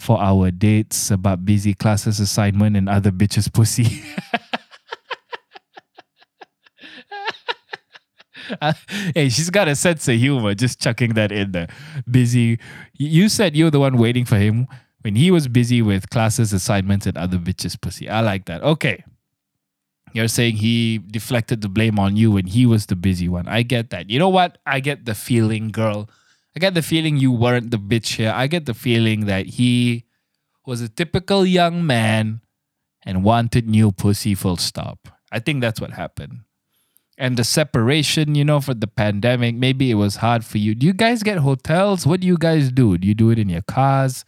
for 0.00 0.20
our 0.20 0.50
dates 0.50 1.10
about 1.10 1.44
busy 1.44 1.74
classes 1.74 2.20
assignment 2.20 2.76
and 2.76 2.88
other 2.88 3.10
bitches 3.10 3.52
pussy. 3.52 4.02
Uh, 8.60 8.72
hey, 9.14 9.28
she's 9.28 9.48
got 9.48 9.68
a 9.68 9.76
sense 9.76 10.08
of 10.08 10.16
humor. 10.16 10.54
Just 10.54 10.80
chucking 10.80 11.14
that 11.14 11.30
in 11.30 11.52
there. 11.52 11.68
Busy. 12.10 12.58
You 12.94 13.28
said 13.28 13.54
you're 13.54 13.70
the 13.70 13.78
one 13.78 13.96
waiting 13.96 14.24
for 14.24 14.38
him 14.38 14.66
when 15.02 15.14
he 15.14 15.30
was 15.30 15.46
busy 15.46 15.82
with 15.82 16.10
classes, 16.10 16.52
assignments, 16.52 17.06
and 17.06 17.16
other 17.16 17.38
bitches' 17.38 17.80
pussy. 17.80 18.08
I 18.08 18.22
like 18.22 18.46
that. 18.46 18.62
Okay. 18.62 19.04
You're 20.12 20.26
saying 20.26 20.56
he 20.56 20.98
deflected 20.98 21.60
the 21.60 21.68
blame 21.68 21.98
on 22.00 22.16
you 22.16 22.32
when 22.32 22.46
he 22.46 22.66
was 22.66 22.86
the 22.86 22.96
busy 22.96 23.28
one. 23.28 23.46
I 23.46 23.62
get 23.62 23.90
that. 23.90 24.10
You 24.10 24.18
know 24.18 24.28
what? 24.28 24.58
I 24.66 24.80
get 24.80 25.04
the 25.04 25.14
feeling, 25.14 25.68
girl. 25.68 26.10
I 26.56 26.58
get 26.60 26.74
the 26.74 26.82
feeling 26.82 27.16
you 27.16 27.30
weren't 27.32 27.70
the 27.70 27.78
bitch 27.78 28.16
here. 28.16 28.32
I 28.34 28.46
get 28.46 28.66
the 28.66 28.74
feeling 28.74 29.26
that 29.26 29.46
he 29.46 30.04
was 30.66 30.80
a 30.80 30.88
typical 30.88 31.46
young 31.46 31.86
man 31.86 32.40
and 33.04 33.24
wanted 33.24 33.68
new 33.68 33.92
pussy 33.92 34.34
full 34.34 34.56
stop. 34.56 35.08
I 35.32 35.38
think 35.38 35.60
that's 35.60 35.80
what 35.80 35.92
happened. 35.92 36.40
and 37.18 37.36
the 37.36 37.44
separation, 37.44 38.34
you 38.34 38.44
know, 38.44 38.60
for 38.60 38.72
the 38.72 38.86
pandemic, 38.86 39.54
maybe 39.54 39.90
it 39.90 39.94
was 39.94 40.16
hard 40.16 40.42
for 40.44 40.56
you. 40.56 40.74
Do 40.74 40.86
you 40.86 40.94
guys 40.94 41.22
get 41.22 41.38
hotels? 41.38 42.06
What 42.06 42.20
do 42.20 42.26
you 42.26 42.38
guys 42.38 42.72
do? 42.72 42.96
Do 42.96 43.06
you 43.06 43.14
do 43.14 43.28
it 43.30 43.38
in 43.38 43.50
your 43.50 43.60
cars? 43.62 44.24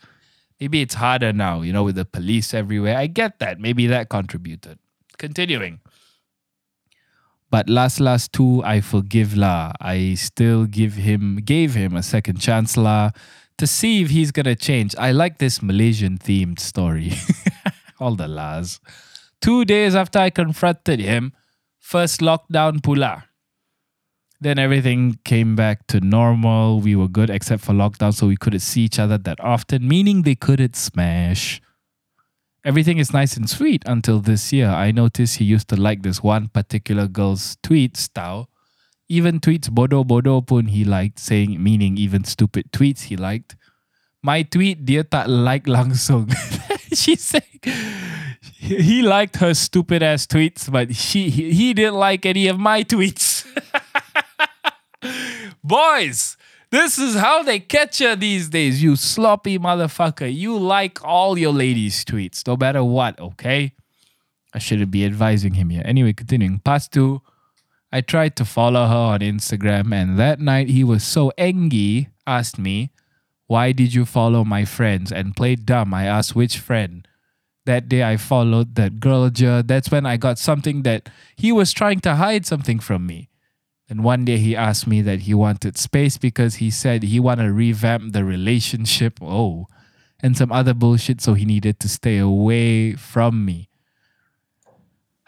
Maybe 0.61 0.83
it's 0.83 0.95
harder 0.95 1.33
now, 1.33 1.63
you 1.63 1.73
know, 1.73 1.85
with 1.85 1.97
the 1.97 2.05
police 2.05 2.53
everywhere. 2.53 2.97
I 2.99 3.07
get 3.07 3.39
that. 3.39 3.59
Maybe 3.59 3.87
that 3.87 4.11
contributed. 4.11 4.79
Continuing. 5.19 5.81
But 7.53 7.69
last 7.69 8.01
last 8.01 8.33
two, 8.33 8.63
I 8.65 8.81
forgive 8.81 9.37
la. 9.37 9.73
I 9.79 10.15
still 10.15 10.65
give 10.65 10.95
him 10.95 11.37
gave 11.45 11.75
him 11.75 11.95
a 11.95 12.03
second 12.03 12.41
chance 12.41 12.79
la 12.79 13.11
to 13.59 13.67
see 13.67 14.01
if 14.01 14.09
he's 14.09 14.31
gonna 14.33 14.57
change. 14.57 14.97
I 14.97 15.13
like 15.13 15.37
this 15.37 15.61
Malaysian 15.61 16.17
themed 16.17 16.59
story. 16.59 17.13
All 18.01 18.15
the 18.15 18.27
las. 18.27 18.81
Two 19.43 19.67
days 19.67 19.95
after 19.95 20.19
I 20.19 20.31
confronted 20.31 20.99
him, 20.99 21.35
first 21.79 22.21
lockdown 22.21 22.81
pula. 22.81 23.25
Then 24.41 24.59
everything 24.59 25.19
came 25.27 25.55
back 25.55 25.87
to 25.89 26.01
normal. 26.01 26.81
We 26.81 26.97
were 26.97 27.07
good 27.07 27.29
except 27.29 27.63
for 27.63 27.75
lockdown, 27.75 28.15
so 28.15 28.29
we 28.29 28.37
couldn't 28.39 28.61
see 28.61 28.81
each 28.81 28.99
other 28.99 29.19
that 29.19 29.39
often, 29.41 29.87
meaning 29.87 30.23
they 30.23 30.37
couldn't 30.37 30.75
smash. 30.75 31.61
Everything 32.65 32.99
is 32.99 33.13
nice 33.13 33.37
and 33.37 33.51
sweet 33.51 33.83
until 33.87 34.21
this 34.21 34.53
year. 34.53 34.69
I 34.69 34.93
noticed 34.93 35.39
he 35.39 35.45
used 35.45 35.67
to 35.69 35.77
like 35.77 36.03
this 36.03 36.23
one 36.23 36.49
particular 36.49 37.09
girl's 37.09 37.57
tweet 37.63 37.97
style. 37.97 38.49
Even 39.09 39.41
tweets 39.41 39.69
bodo 39.69 40.05
bodo 40.05 40.41
pun 40.41 40.67
he 40.67 40.85
liked, 40.85 41.19
saying 41.19 41.61
meaning 41.63 41.99
even 41.99 42.23
stupid 42.23 42.71
tweets 42.73 43.11
he 43.11 43.17
liked. 43.17 43.57
My 44.23 44.43
tweet 44.47 44.87
dia 44.87 45.03
tak 45.03 45.27
like 45.27 45.67
langsung. 45.67 46.31
she 46.95 47.17
said 47.17 47.43
he 48.63 49.03
liked 49.03 49.37
her 49.43 49.55
stupid 49.55 50.03
ass 50.03 50.27
tweets, 50.27 50.71
but 50.71 50.95
she 50.95 51.31
he, 51.31 51.51
he 51.53 51.75
didn't 51.75 51.99
like 51.99 52.25
any 52.25 52.47
of 52.47 52.61
my 52.63 52.85
tweets. 52.85 53.43
Boys, 55.65 56.32
this 56.73 56.99
is 56.99 57.15
how 57.15 57.43
they 57.43 57.61
catch 57.61 58.01
you 58.01 58.17
these 58.17 58.49
days, 58.49 58.83
you 58.83 58.97
sloppy 58.97 59.59
motherfucker. 59.59 60.35
You 60.35 60.59
like 60.59 61.05
all 61.05 61.39
your 61.39 61.53
ladies' 61.53 62.03
tweets, 62.03 62.47
no 62.47 62.57
matter 62.57 62.83
what, 62.83 63.21
okay? 63.21 63.75
I 64.55 64.59
shouldn't 64.59 64.91
be 64.91 65.05
advising 65.05 65.53
him 65.53 65.69
here. 65.69 65.83
Anyway, 65.85 66.15
continuing. 66.15 66.61
Past 66.61 66.91
two, 66.91 67.21
I 67.93 68.01
tried 68.01 68.37
to 68.37 68.47
follow 68.47 68.87
her 68.87 68.95
on 68.95 69.21
Instagram, 69.21 69.93
and 69.95 70.19
that 70.19 70.41
night 70.41 70.71
he 70.71 70.83
was 70.83 71.05
so 71.05 71.31
angry, 71.37 72.09
asked 72.27 72.59
me, 72.59 72.91
Why 73.49 73.73
did 73.73 73.93
you 73.93 74.07
follow 74.07 74.43
my 74.43 74.65
friends? 74.65 75.13
And 75.13 75.37
played 75.37 75.67
dumb. 75.67 75.93
I 75.93 76.07
asked 76.07 76.35
which 76.35 76.57
friend. 76.59 77.07
That 77.67 77.87
day 77.87 78.03
I 78.03 78.17
followed 78.17 78.77
that 78.77 78.99
girl. 78.99 79.31
That's 79.31 79.91
when 79.91 80.07
I 80.07 80.17
got 80.17 80.39
something 80.39 80.85
that 80.85 81.11
he 81.37 81.53
was 81.53 81.71
trying 81.73 82.01
to 82.01 82.15
hide 82.15 82.47
something 82.47 82.81
from 82.81 83.07
me. 83.07 83.29
And 83.89 84.05
one 84.05 84.25
day 84.25 84.39
he 84.39 84.57
asked 84.57 84.87
me 84.87 85.03
that 85.03 85.21
he 85.21 85.35
wanted 85.35 85.77
space 85.77 86.17
because 86.17 86.57
he 86.57 86.71
said 86.71 87.03
he 87.03 87.21
wanted 87.21 87.45
to 87.45 87.53
revamp 87.53 88.13
the 88.13 88.25
relationship. 88.25 89.19
Oh, 89.21 89.67
and 90.23 90.37
some 90.37 90.53
other 90.53 90.73
bullshit, 90.73 91.21
so 91.21 91.35
he 91.35 91.45
needed 91.45 91.81
to 91.81 91.89
stay 91.89 92.19
away 92.19 92.95
from 92.95 93.45
me. 93.45 93.69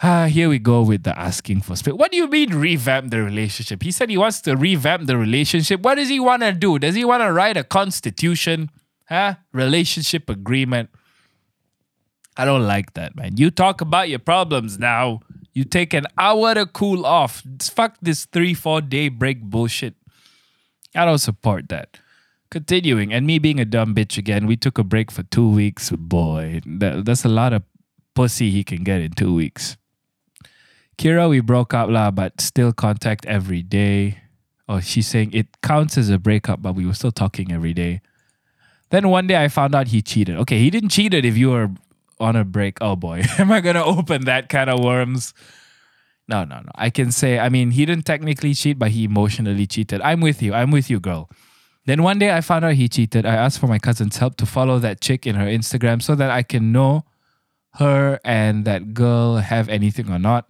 Ah, 0.02 0.26
here 0.26 0.48
we 0.48 0.58
go 0.58 0.82
with 0.82 1.02
the 1.02 1.18
asking 1.18 1.62
for 1.62 1.76
space. 1.76 1.94
What 1.94 2.10
do 2.10 2.16
you 2.16 2.28
mean 2.28 2.54
revamp 2.54 3.10
the 3.10 3.22
relationship? 3.22 3.82
He 3.82 3.90
said 3.90 4.10
he 4.10 4.18
wants 4.18 4.40
to 4.42 4.56
revamp 4.56 5.06
the 5.06 5.16
relationship. 5.16 5.80
What 5.80 5.96
does 5.96 6.08
he 6.08 6.20
want 6.20 6.42
to 6.42 6.52
do? 6.52 6.78
Does 6.78 6.94
he 6.94 7.04
want 7.04 7.22
to 7.22 7.32
write 7.32 7.56
a 7.56 7.64
constitution? 7.64 8.70
Huh? 9.08 9.36
Relationship 9.52 10.28
agreement. 10.28 10.90
I 12.36 12.44
don't 12.44 12.66
like 12.66 12.94
that, 12.94 13.16
man. 13.16 13.36
You 13.36 13.50
talk 13.50 13.80
about 13.80 14.08
your 14.08 14.18
problems 14.18 14.78
now. 14.78 15.20
You 15.54 15.62
take 15.64 15.94
an 15.94 16.06
hour 16.18 16.54
to 16.54 16.66
cool 16.66 17.06
off. 17.06 17.42
Fuck 17.62 17.96
this 18.02 18.26
three, 18.26 18.54
four 18.54 18.80
day 18.80 19.08
break 19.08 19.40
bullshit. 19.40 19.94
I 20.94 21.04
don't 21.04 21.18
support 21.18 21.68
that. 21.68 21.98
Continuing, 22.50 23.12
and 23.12 23.26
me 23.26 23.38
being 23.38 23.58
a 23.58 23.64
dumb 23.64 23.94
bitch 23.94 24.18
again, 24.18 24.46
we 24.46 24.56
took 24.56 24.78
a 24.78 24.84
break 24.84 25.10
for 25.10 25.22
two 25.24 25.48
weeks. 25.48 25.90
Boy, 25.90 26.60
that, 26.66 27.04
that's 27.04 27.24
a 27.24 27.28
lot 27.28 27.52
of 27.52 27.62
pussy 28.14 28.50
he 28.50 28.62
can 28.62 28.84
get 28.84 29.00
in 29.00 29.12
two 29.12 29.34
weeks. 29.34 29.76
Kira, 30.98 31.28
we 31.28 31.40
broke 31.40 31.74
up 31.74 31.88
lah, 31.88 32.10
but 32.10 32.40
still 32.40 32.72
contact 32.72 33.26
every 33.26 33.62
day. 33.62 34.18
Oh, 34.68 34.80
she's 34.80 35.08
saying 35.08 35.32
it 35.32 35.60
counts 35.62 35.98
as 35.98 36.10
a 36.10 36.18
breakup, 36.18 36.62
but 36.62 36.74
we 36.74 36.86
were 36.86 36.94
still 36.94 37.12
talking 37.12 37.52
every 37.52 37.74
day. 37.74 38.00
Then 38.90 39.08
one 39.08 39.26
day 39.26 39.42
I 39.42 39.48
found 39.48 39.74
out 39.74 39.88
he 39.88 40.02
cheated. 40.02 40.36
Okay, 40.36 40.58
he 40.58 40.70
didn't 40.70 40.90
cheat 40.90 41.12
it 41.12 41.24
if 41.24 41.36
you 41.36 41.50
were 41.50 41.70
on 42.24 42.36
a 42.36 42.44
break. 42.44 42.78
Oh 42.80 42.96
boy, 42.96 43.22
am 43.38 43.52
I 43.52 43.60
gonna 43.60 43.84
open 43.84 44.24
that 44.24 44.48
kind 44.48 44.68
of 44.70 44.82
worms? 44.82 45.34
No, 46.26 46.42
no, 46.44 46.60
no. 46.60 46.70
I 46.74 46.88
can 46.90 47.12
say, 47.12 47.38
I 47.38 47.50
mean, 47.50 47.72
he 47.72 47.84
didn't 47.84 48.06
technically 48.06 48.54
cheat, 48.54 48.78
but 48.78 48.90
he 48.90 49.04
emotionally 49.04 49.66
cheated. 49.66 50.00
I'm 50.00 50.20
with 50.20 50.40
you. 50.42 50.54
I'm 50.54 50.70
with 50.70 50.88
you, 50.88 50.98
girl. 50.98 51.28
Then 51.86 52.02
one 52.02 52.18
day 52.18 52.32
I 52.32 52.40
found 52.40 52.64
out 52.64 52.74
he 52.74 52.88
cheated. 52.88 53.26
I 53.26 53.34
asked 53.34 53.58
for 53.58 53.66
my 53.66 53.78
cousin's 53.78 54.16
help 54.16 54.36
to 54.36 54.46
follow 54.46 54.78
that 54.78 55.02
chick 55.02 55.26
in 55.26 55.34
her 55.34 55.44
Instagram 55.46 56.00
so 56.00 56.14
that 56.14 56.30
I 56.30 56.42
can 56.42 56.72
know 56.72 57.04
her 57.74 58.20
and 58.24 58.64
that 58.64 58.94
girl 58.94 59.36
have 59.36 59.68
anything 59.68 60.10
or 60.10 60.18
not. 60.18 60.48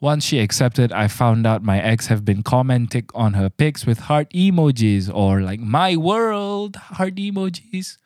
Once 0.00 0.24
she 0.24 0.38
accepted, 0.38 0.92
I 0.92 1.08
found 1.08 1.46
out 1.46 1.62
my 1.62 1.80
ex 1.80 2.08
have 2.08 2.24
been 2.24 2.42
commenting 2.42 3.08
on 3.14 3.34
her 3.34 3.48
pics 3.48 3.86
with 3.86 4.00
heart 4.00 4.30
emojis 4.30 5.12
or 5.12 5.40
like 5.42 5.60
my 5.60 5.96
world 5.96 6.76
heart 6.76 7.16
emojis. 7.16 7.98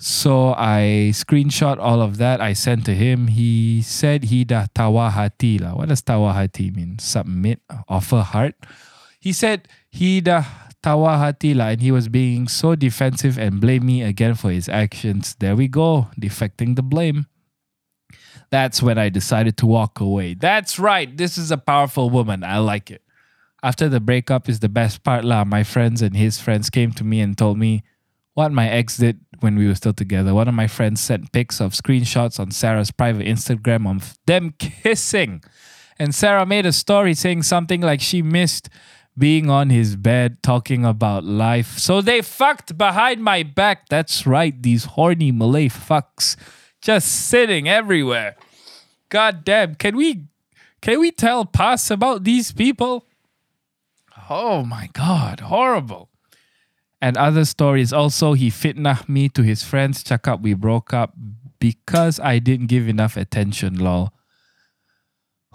So 0.00 0.54
I 0.56 1.12
screenshot 1.12 1.76
all 1.78 2.00
of 2.00 2.16
that. 2.16 2.40
I 2.40 2.54
sent 2.54 2.86
to 2.86 2.94
him. 2.94 3.28
He 3.28 3.82
said 3.82 4.32
he 4.32 4.48
dah 4.48 4.72
tawa 4.74 5.12
hati 5.12 5.58
lah. 5.58 5.76
What 5.76 5.92
does 5.92 6.00
tawa 6.00 6.32
hati 6.32 6.70
mean? 6.70 6.98
Submit, 6.98 7.60
offer 7.86 8.24
heart. 8.24 8.56
He 9.20 9.34
said 9.36 9.68
he 9.90 10.22
dah 10.22 10.44
tawa 10.82 11.18
hati 11.20 11.52
lah, 11.52 11.76
and 11.76 11.82
he 11.82 11.92
was 11.92 12.08
being 12.08 12.48
so 12.48 12.74
defensive 12.74 13.36
and 13.36 13.60
blame 13.60 13.84
me 13.84 14.00
again 14.00 14.34
for 14.34 14.50
his 14.50 14.70
actions. 14.70 15.36
There 15.36 15.54
we 15.54 15.68
go, 15.68 16.08
defecting 16.18 16.76
the 16.76 16.82
blame. 16.82 17.26
That's 18.48 18.82
when 18.82 18.96
I 18.96 19.10
decided 19.10 19.58
to 19.58 19.66
walk 19.66 20.00
away. 20.00 20.32
That's 20.32 20.78
right. 20.78 21.14
This 21.14 21.36
is 21.36 21.52
a 21.52 21.58
powerful 21.60 22.08
woman. 22.08 22.42
I 22.42 22.56
like 22.56 22.90
it. 22.90 23.02
After 23.62 23.86
the 23.86 24.00
breakup 24.00 24.48
is 24.48 24.60
the 24.60 24.72
best 24.72 25.04
part 25.04 25.28
lah. 25.28 25.44
My 25.44 25.62
friends 25.62 26.00
and 26.00 26.16
his 26.16 26.40
friends 26.40 26.70
came 26.70 26.92
to 26.92 27.04
me 27.04 27.20
and 27.20 27.36
told 27.36 27.58
me 27.58 27.84
what 28.34 28.52
my 28.52 28.68
ex 28.68 28.96
did 28.96 29.20
when 29.40 29.56
we 29.56 29.66
were 29.66 29.74
still 29.74 29.92
together. 29.92 30.34
One 30.34 30.48
of 30.48 30.54
my 30.54 30.66
friends 30.66 31.00
sent 31.00 31.32
pics 31.32 31.60
of 31.60 31.72
screenshots 31.72 32.38
on 32.38 32.50
Sarah's 32.50 32.90
private 32.90 33.26
Instagram 33.26 33.88
of 33.90 34.18
them 34.26 34.54
kissing. 34.58 35.42
And 35.98 36.14
Sarah 36.14 36.46
made 36.46 36.66
a 36.66 36.72
story 36.72 37.14
saying 37.14 37.42
something 37.42 37.80
like 37.80 38.00
she 38.00 38.22
missed 38.22 38.68
being 39.18 39.50
on 39.50 39.70
his 39.70 39.96
bed 39.96 40.42
talking 40.42 40.84
about 40.84 41.24
life. 41.24 41.78
So 41.78 42.00
they 42.00 42.22
fucked 42.22 42.78
behind 42.78 43.22
my 43.22 43.42
back. 43.42 43.88
That's 43.88 44.26
right, 44.26 44.60
these 44.62 44.84
horny 44.84 45.32
Malay 45.32 45.68
fucks 45.68 46.36
just 46.80 47.08
sitting 47.28 47.68
everywhere. 47.68 48.36
God 49.10 49.44
damn, 49.44 49.74
can 49.74 49.96
we 49.96 50.24
can 50.80 51.00
we 51.00 51.10
tell 51.10 51.44
pass 51.44 51.90
about 51.90 52.24
these 52.24 52.52
people? 52.52 53.04
Oh 54.30 54.64
my 54.64 54.88
god, 54.94 55.40
horrible 55.40 56.09
and 57.00 57.16
other 57.16 57.44
stories. 57.44 57.92
Also, 57.92 58.34
he 58.34 58.50
fitnah 58.50 59.08
me 59.08 59.28
to 59.30 59.42
his 59.42 59.62
friends. 59.62 60.02
Check 60.02 60.28
up, 60.28 60.40
we 60.42 60.54
broke 60.54 60.92
up 60.92 61.14
because 61.58 62.20
I 62.20 62.38
didn't 62.38 62.66
give 62.66 62.88
enough 62.88 63.16
attention, 63.16 63.78
lol. 63.78 64.12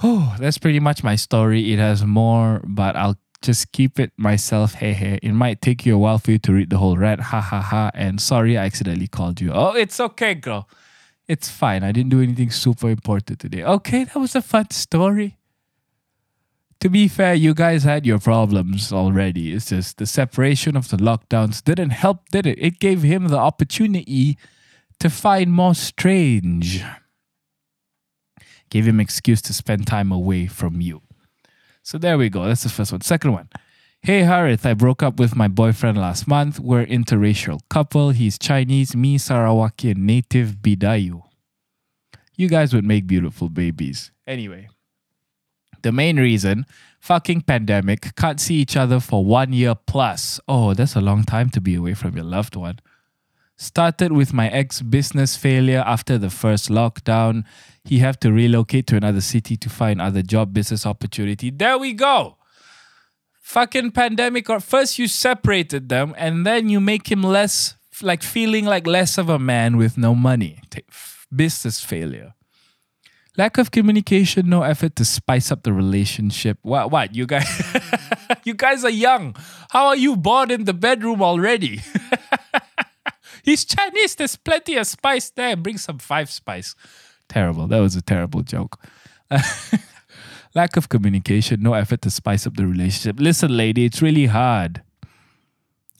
Oh, 0.03 0.35
that's 0.39 0.57
pretty 0.57 0.79
much 0.79 1.03
my 1.03 1.15
story. 1.15 1.71
It 1.73 1.79
has 1.79 2.03
more, 2.03 2.61
but 2.65 2.95
I'll 2.95 3.17
just 3.41 3.71
keep 3.71 3.99
it 3.99 4.11
myself. 4.17 4.75
Hey, 4.75 4.93
hey. 4.93 5.19
It 5.21 5.31
might 5.31 5.61
take 5.61 5.85
you 5.85 5.95
a 5.95 5.97
while 5.97 6.17
for 6.17 6.31
you 6.31 6.39
to 6.39 6.53
read 6.53 6.69
the 6.69 6.77
whole 6.77 6.97
red. 6.97 7.19
Ha 7.19 7.39
ha 7.39 7.61
ha. 7.61 7.91
And 7.93 8.19
sorry, 8.19 8.57
I 8.57 8.65
accidentally 8.65 9.07
called 9.07 9.39
you. 9.39 9.51
Oh, 9.53 9.73
it's 9.73 9.99
okay, 9.99 10.35
girl. 10.35 10.67
It's 11.27 11.49
fine. 11.49 11.83
I 11.83 11.91
didn't 11.91 12.09
do 12.09 12.21
anything 12.21 12.51
super 12.51 12.89
important 12.89 13.39
today. 13.39 13.63
Okay, 13.63 14.03
that 14.03 14.17
was 14.17 14.35
a 14.35 14.41
fun 14.41 14.71
story 14.71 15.37
to 16.79 16.89
be 16.89 17.07
fair, 17.07 17.33
you 17.33 17.53
guys 17.53 17.83
had 17.83 18.05
your 18.05 18.19
problems 18.19 18.91
already. 18.91 19.53
It's 19.53 19.69
just 19.69 19.97
the 19.97 20.05
separation 20.05 20.75
of 20.75 20.89
the 20.89 20.97
lockdowns 20.97 21.63
didn't 21.63 21.91
help, 21.91 22.29
did 22.29 22.45
it? 22.45 22.59
It 22.59 22.79
gave 22.79 23.01
him 23.01 23.27
the 23.27 23.37
opportunity 23.37 24.37
to 24.99 25.09
find 25.09 25.51
more 25.51 25.75
strange. 25.75 26.83
Gave 28.69 28.87
him 28.87 28.99
excuse 28.99 29.41
to 29.43 29.53
spend 29.53 29.87
time 29.87 30.11
away 30.11 30.47
from 30.47 30.81
you. 30.81 31.01
So 31.81 31.97
there 31.97 32.17
we 32.17 32.29
go. 32.29 32.45
That's 32.45 32.63
the 32.63 32.69
first 32.69 32.91
one. 32.91 33.01
Second 33.01 33.31
one. 33.31 33.49
Hey 34.01 34.21
Harith, 34.21 34.65
I 34.65 34.75
broke 34.75 35.01
up 35.01 35.19
with 35.19 35.35
my 35.35 35.47
boyfriend 35.47 35.97
last 35.97 36.27
month. 36.27 36.59
We're 36.59 36.85
interracial 36.85 37.61
couple. 37.69 38.11
He's 38.11 38.37
Chinese, 38.37 38.95
me 38.95 39.17
Sarawakian 39.17 39.97
native 39.97 40.57
Bidayuh. 40.61 41.23
You 42.35 42.47
guys 42.49 42.73
would 42.73 42.85
make 42.85 43.07
beautiful 43.07 43.49
babies. 43.49 44.11
Anyway, 44.27 44.67
the 45.85 45.91
main 45.91 46.17
reason 46.17 46.65
fucking 46.99 47.41
pandemic, 47.41 48.15
can't 48.15 48.41
see 48.41 48.55
each 48.55 48.75
other 48.75 48.99
for 48.99 49.23
one 49.23 49.53
year 49.53 49.75
plus. 49.75 50.39
Oh, 50.47 50.73
that's 50.73 50.95
a 50.95 51.01
long 51.01 51.23
time 51.23 51.51
to 51.51 51.61
be 51.61 51.75
away 51.75 51.93
from 51.93 52.15
your 52.15 52.25
loved 52.25 52.55
one. 52.55 52.79
Started 53.55 54.11
with 54.11 54.33
my 54.33 54.49
ex 54.49 54.81
business 54.81 55.37
failure 55.37 55.83
after 55.85 56.17
the 56.17 56.31
first 56.31 56.69
lockdown. 56.69 57.43
He 57.83 57.99
had 57.99 58.19
to 58.21 58.33
relocate 58.33 58.87
to 58.87 58.97
another 58.97 59.21
city 59.21 59.55
to 59.57 59.69
find 59.69 60.01
other 60.01 60.23
job 60.23 60.51
business 60.51 60.85
opportunity. 60.85 61.51
There 61.51 61.77
we 61.77 61.93
go. 61.93 62.37
Fucking 63.41 63.91
pandemic 63.91 64.49
or 64.49 64.59
first 64.59 64.97
you 64.97 65.07
separated 65.07 65.89
them 65.89 66.15
and 66.17 66.45
then 66.45 66.67
you 66.67 66.79
make 66.79 67.11
him 67.11 67.21
less 67.21 67.75
like 68.01 68.23
feeling 68.23 68.65
like 68.65 68.87
less 68.87 69.19
of 69.19 69.29
a 69.29 69.37
man 69.37 69.77
with 69.77 69.97
no 69.97 70.15
money. 70.15 70.59
Business 71.33 71.79
failure. 71.81 72.34
Lack 73.37 73.57
of 73.57 73.71
communication, 73.71 74.49
no 74.49 74.63
effort 74.63 74.95
to 74.95 75.05
spice 75.05 75.51
up 75.51 75.63
the 75.63 75.73
relationship. 75.73 76.57
What 76.61 76.89
what 76.91 77.13
you 77.13 77.25
guys 77.25 77.47
you 78.45 78.53
guys 78.53 78.85
are 78.85 78.89
young. 78.89 79.35
How 79.71 79.87
are 79.87 79.95
you 79.95 80.15
bored 80.15 80.51
in 80.51 80.63
the 80.63 80.73
bedroom 80.73 81.21
already? 81.21 81.81
He's 83.43 83.65
Chinese. 83.65 84.15
There's 84.15 84.35
plenty 84.37 84.75
of 84.77 84.87
spice 84.87 85.29
there. 85.29 85.55
Bring 85.55 85.77
some 85.77 85.99
five 85.99 86.31
spice. 86.31 86.75
Terrible. 87.27 87.67
That 87.67 87.79
was 87.79 87.95
a 87.95 88.01
terrible 88.01 88.41
joke. 88.41 88.79
Lack 90.55 90.77
of 90.77 90.87
communication, 90.87 91.61
no 91.61 91.73
effort 91.73 92.01
to 92.03 92.09
spice 92.09 92.47
up 92.47 92.55
the 92.55 92.65
relationship. 92.65 93.19
Listen, 93.19 93.55
lady, 93.55 93.85
it's 93.85 94.01
really 94.01 94.27
hard. 94.27 94.81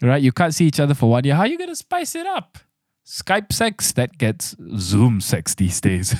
Right? 0.02 0.22
You 0.22 0.32
can't 0.32 0.54
see 0.54 0.66
each 0.66 0.80
other 0.80 0.94
for 0.94 1.10
one 1.10 1.26
year. 1.26 1.36
How 1.36 1.42
are 1.42 1.48
you 1.48 1.58
going 1.58 1.70
to 1.70 1.76
spice 1.76 2.16
it 2.16 2.26
up? 2.26 2.58
Skype 3.06 3.52
sex, 3.54 3.92
that 3.94 4.18
gets 4.18 4.56
Zoom 4.78 5.22
sex 5.22 5.56
these 5.56 5.80
days. 5.82 6.16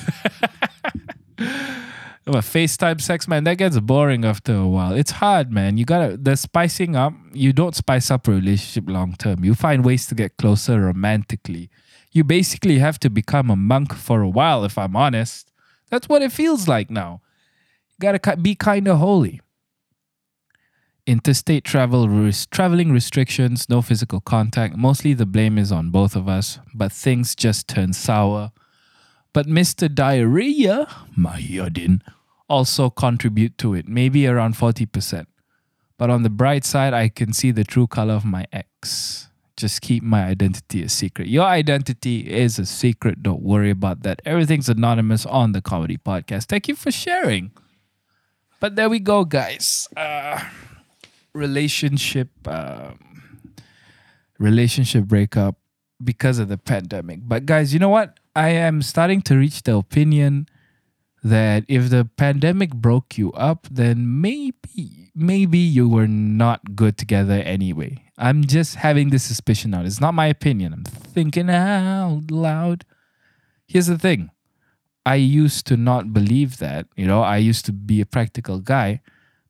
Well, 1.38 2.42
FaceTime 2.42 3.00
sex, 3.00 3.28
man, 3.28 3.44
that 3.44 3.56
gets 3.58 3.78
boring 3.78 4.24
after 4.24 4.52
a 4.52 4.66
while. 4.66 4.92
It's 4.94 5.12
hard, 5.12 5.52
man. 5.52 5.76
You 5.76 5.84
gotta 5.84 6.16
the 6.16 6.34
spicing 6.36 6.96
up. 6.96 7.14
You 7.32 7.52
don't 7.52 7.76
spice 7.76 8.10
up 8.10 8.26
a 8.26 8.32
relationship 8.32 8.90
long 8.90 9.14
term. 9.14 9.44
You 9.44 9.54
find 9.54 9.84
ways 9.84 10.08
to 10.08 10.16
get 10.16 10.36
closer 10.36 10.80
romantically. 10.80 11.70
You 12.10 12.24
basically 12.24 12.80
have 12.80 12.98
to 13.00 13.10
become 13.10 13.48
a 13.48 13.54
monk 13.54 13.94
for 13.94 14.22
a 14.22 14.28
while. 14.28 14.64
If 14.64 14.76
I'm 14.76 14.96
honest, 14.96 15.52
that's 15.88 16.08
what 16.08 16.20
it 16.20 16.32
feels 16.32 16.66
like 16.66 16.90
now. 16.90 17.20
You 17.90 17.96
gotta 18.00 18.36
be 18.36 18.56
kind 18.56 18.88
of 18.88 18.98
holy. 18.98 19.40
Interstate 21.06 21.62
travel, 21.62 22.08
res- 22.08 22.46
traveling 22.46 22.90
restrictions, 22.90 23.68
no 23.68 23.82
physical 23.82 24.18
contact. 24.18 24.76
Mostly 24.76 25.14
the 25.14 25.26
blame 25.26 25.58
is 25.58 25.70
on 25.70 25.90
both 25.90 26.16
of 26.16 26.28
us, 26.28 26.58
but 26.74 26.90
things 26.90 27.36
just 27.36 27.68
turn 27.68 27.92
sour. 27.92 28.50
But 29.36 29.46
Mr. 29.46 29.94
Diarrhea, 29.94 30.86
Muhyiddin, 31.14 32.00
also 32.48 32.88
contribute 32.88 33.58
to 33.58 33.74
it, 33.74 33.86
maybe 33.86 34.26
around 34.26 34.54
40%. 34.54 35.26
But 35.98 36.08
on 36.08 36.22
the 36.22 36.30
bright 36.30 36.64
side, 36.64 36.94
I 36.94 37.10
can 37.10 37.34
see 37.34 37.50
the 37.50 37.62
true 37.62 37.86
color 37.86 38.14
of 38.14 38.24
my 38.24 38.46
ex. 38.50 39.28
Just 39.54 39.82
keep 39.82 40.02
my 40.02 40.24
identity 40.24 40.82
a 40.82 40.88
secret. 40.88 41.28
Your 41.28 41.44
identity 41.44 42.32
is 42.32 42.58
a 42.58 42.64
secret. 42.64 43.22
Don't 43.22 43.42
worry 43.42 43.68
about 43.68 44.04
that. 44.04 44.22
Everything's 44.24 44.70
anonymous 44.70 45.26
on 45.26 45.52
the 45.52 45.60
comedy 45.60 45.98
podcast. 45.98 46.46
Thank 46.46 46.66
you 46.66 46.74
for 46.74 46.90
sharing. 46.90 47.50
But 48.58 48.76
there 48.76 48.88
we 48.88 49.00
go, 49.00 49.26
guys. 49.26 49.86
Uh, 49.94 50.42
relationship, 51.34 52.30
um, 52.48 53.22
relationship 54.38 55.04
breakup 55.04 55.56
because 56.02 56.38
of 56.38 56.48
the 56.48 56.56
pandemic. 56.56 57.20
But 57.22 57.44
guys, 57.44 57.74
you 57.74 57.78
know 57.78 57.90
what? 57.90 58.18
I 58.36 58.50
am 58.50 58.82
starting 58.82 59.22
to 59.22 59.36
reach 59.36 59.62
the 59.62 59.76
opinion 59.76 60.46
that 61.24 61.64
if 61.68 61.88
the 61.88 62.04
pandemic 62.18 62.74
broke 62.74 63.16
you 63.16 63.32
up, 63.32 63.66
then 63.70 64.20
maybe 64.20 65.10
maybe 65.14 65.58
you 65.58 65.88
were 65.88 66.06
not 66.06 66.76
good 66.76 66.98
together 66.98 67.40
anyway. 67.40 68.04
I'm 68.18 68.44
just 68.44 68.74
having 68.76 69.08
this 69.08 69.22
suspicion 69.22 69.70
now. 69.70 69.82
It's 69.82 70.02
not 70.02 70.12
my 70.12 70.26
opinion. 70.26 70.74
I'm 70.74 70.84
thinking 70.84 71.48
out 71.48 72.30
loud. 72.30 72.84
Here's 73.66 73.86
the 73.86 73.98
thing. 73.98 74.30
I 75.06 75.14
used 75.14 75.66
to 75.68 75.78
not 75.78 76.12
believe 76.12 76.58
that. 76.58 76.86
You 76.94 77.06
know, 77.06 77.22
I 77.22 77.38
used 77.38 77.64
to 77.66 77.72
be 77.72 78.02
a 78.02 78.06
practical 78.06 78.58
guy. 78.58 79.00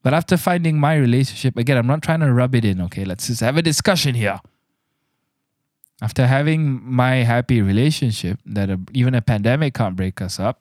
But 0.04 0.14
after 0.14 0.36
finding 0.36 0.78
my 0.78 0.94
relationship, 0.94 1.56
again, 1.56 1.76
I'm 1.76 1.88
not 1.88 2.02
trying 2.02 2.20
to 2.20 2.32
rub 2.32 2.54
it 2.54 2.64
in, 2.64 2.80
okay? 2.82 3.04
Let's 3.04 3.26
just 3.26 3.40
have 3.40 3.56
a 3.56 3.62
discussion 3.62 4.14
here. 4.14 4.40
After 6.02 6.26
having 6.26 6.82
my 6.84 7.16
happy 7.24 7.62
relationship, 7.62 8.38
that 8.44 8.68
a, 8.68 8.78
even 8.92 9.14
a 9.14 9.22
pandemic 9.22 9.74
can't 9.74 9.96
break 9.96 10.20
us 10.20 10.38
up, 10.38 10.60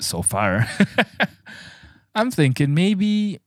so 0.00 0.22
far. 0.22 0.68
I'm 2.14 2.30
thinking 2.30 2.74
maybe 2.74 3.40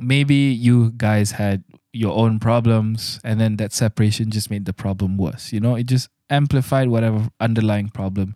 maybe 0.00 0.34
you 0.34 0.92
guys 0.96 1.32
had 1.32 1.62
your 1.92 2.16
own 2.16 2.40
problems 2.40 3.20
and 3.22 3.40
then 3.40 3.56
that 3.56 3.72
separation 3.72 4.30
just 4.30 4.50
made 4.50 4.64
the 4.64 4.72
problem 4.72 5.16
worse. 5.16 5.52
You 5.52 5.60
know, 5.60 5.76
it 5.76 5.84
just 5.84 6.08
amplified 6.30 6.88
whatever 6.88 7.28
underlying 7.38 7.90
problem 7.90 8.34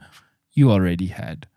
you 0.53 0.71
already 0.71 1.07
had. 1.07 1.49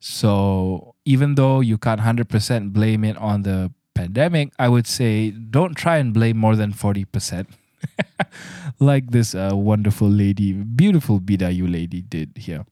So, 0.00 0.94
even 1.04 1.34
though 1.34 1.60
you 1.60 1.76
can't 1.76 2.00
100% 2.00 2.72
blame 2.72 3.04
it 3.04 3.16
on 3.16 3.42
the 3.42 3.72
pandemic, 3.94 4.52
I 4.58 4.68
would 4.68 4.86
say 4.86 5.30
don't 5.30 5.74
try 5.74 5.98
and 5.98 6.14
blame 6.14 6.36
more 6.36 6.54
than 6.54 6.72
40%. 6.72 7.46
like 8.80 9.10
this 9.10 9.34
uh, 9.34 9.50
wonderful 9.54 10.08
lady, 10.08 10.52
beautiful 10.52 11.20
Bidayuh 11.20 11.70
lady 11.70 12.02
did 12.02 12.32
here 12.36 12.64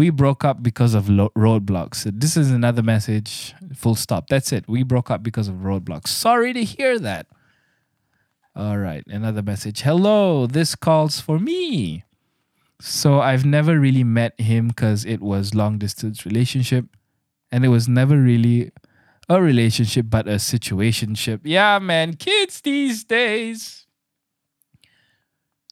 we 0.00 0.08
broke 0.08 0.46
up 0.46 0.62
because 0.62 0.94
of 0.94 1.10
lo- 1.10 1.32
roadblocks. 1.36 2.10
This 2.18 2.34
is 2.34 2.50
another 2.50 2.82
message. 2.82 3.54
Full 3.74 3.94
stop. 3.94 4.28
That's 4.28 4.50
it. 4.50 4.66
We 4.66 4.82
broke 4.82 5.10
up 5.10 5.22
because 5.22 5.46
of 5.46 5.56
roadblocks. 5.56 6.08
Sorry 6.08 6.54
to 6.54 6.64
hear 6.64 6.98
that. 7.00 7.26
All 8.56 8.78
right, 8.78 9.04
another 9.06 9.42
message. 9.42 9.82
Hello, 9.82 10.46
this 10.46 10.74
calls 10.74 11.20
for 11.20 11.38
me. 11.38 12.04
So 12.80 13.20
I've 13.20 13.44
never 13.44 13.78
really 13.78 14.02
met 14.02 14.40
him 14.40 14.68
because 14.68 15.04
it 15.04 15.20
was 15.20 15.54
long 15.54 15.78
distance 15.78 16.24
relationship, 16.24 16.86
and 17.52 17.62
it 17.62 17.68
was 17.68 17.86
never 17.86 18.16
really 18.16 18.72
a 19.28 19.42
relationship 19.42 20.06
but 20.08 20.26
a 20.26 20.36
situationship. 20.36 21.40
Yeah, 21.44 21.78
man, 21.78 22.14
kids 22.14 22.62
these 22.62 23.04
days 23.04 23.79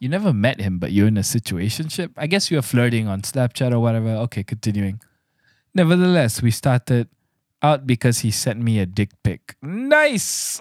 you 0.01 0.09
never 0.09 0.33
met 0.33 0.61
him, 0.61 0.79
but 0.79 0.93
you're 0.93 1.09
in 1.09 1.17
a 1.17 1.23
situationship. 1.23 2.11
I 2.17 2.27
guess 2.27 2.51
you 2.51 2.59
were 2.59 2.63
flirting 2.63 3.09
on 3.09 3.23
Snapchat 3.23 3.73
or 3.73 3.81
whatever. 3.81 4.11
Okay, 4.27 4.45
continuing. 4.45 5.01
Nevertheless, 5.75 6.43
we 6.43 6.51
started 6.51 7.09
out 7.63 7.87
because 7.87 8.21
he 8.21 8.31
sent 8.31 8.61
me 8.61 8.79
a 8.79 8.87
dick 8.87 9.11
pic. 9.23 9.57
Nice! 9.63 10.61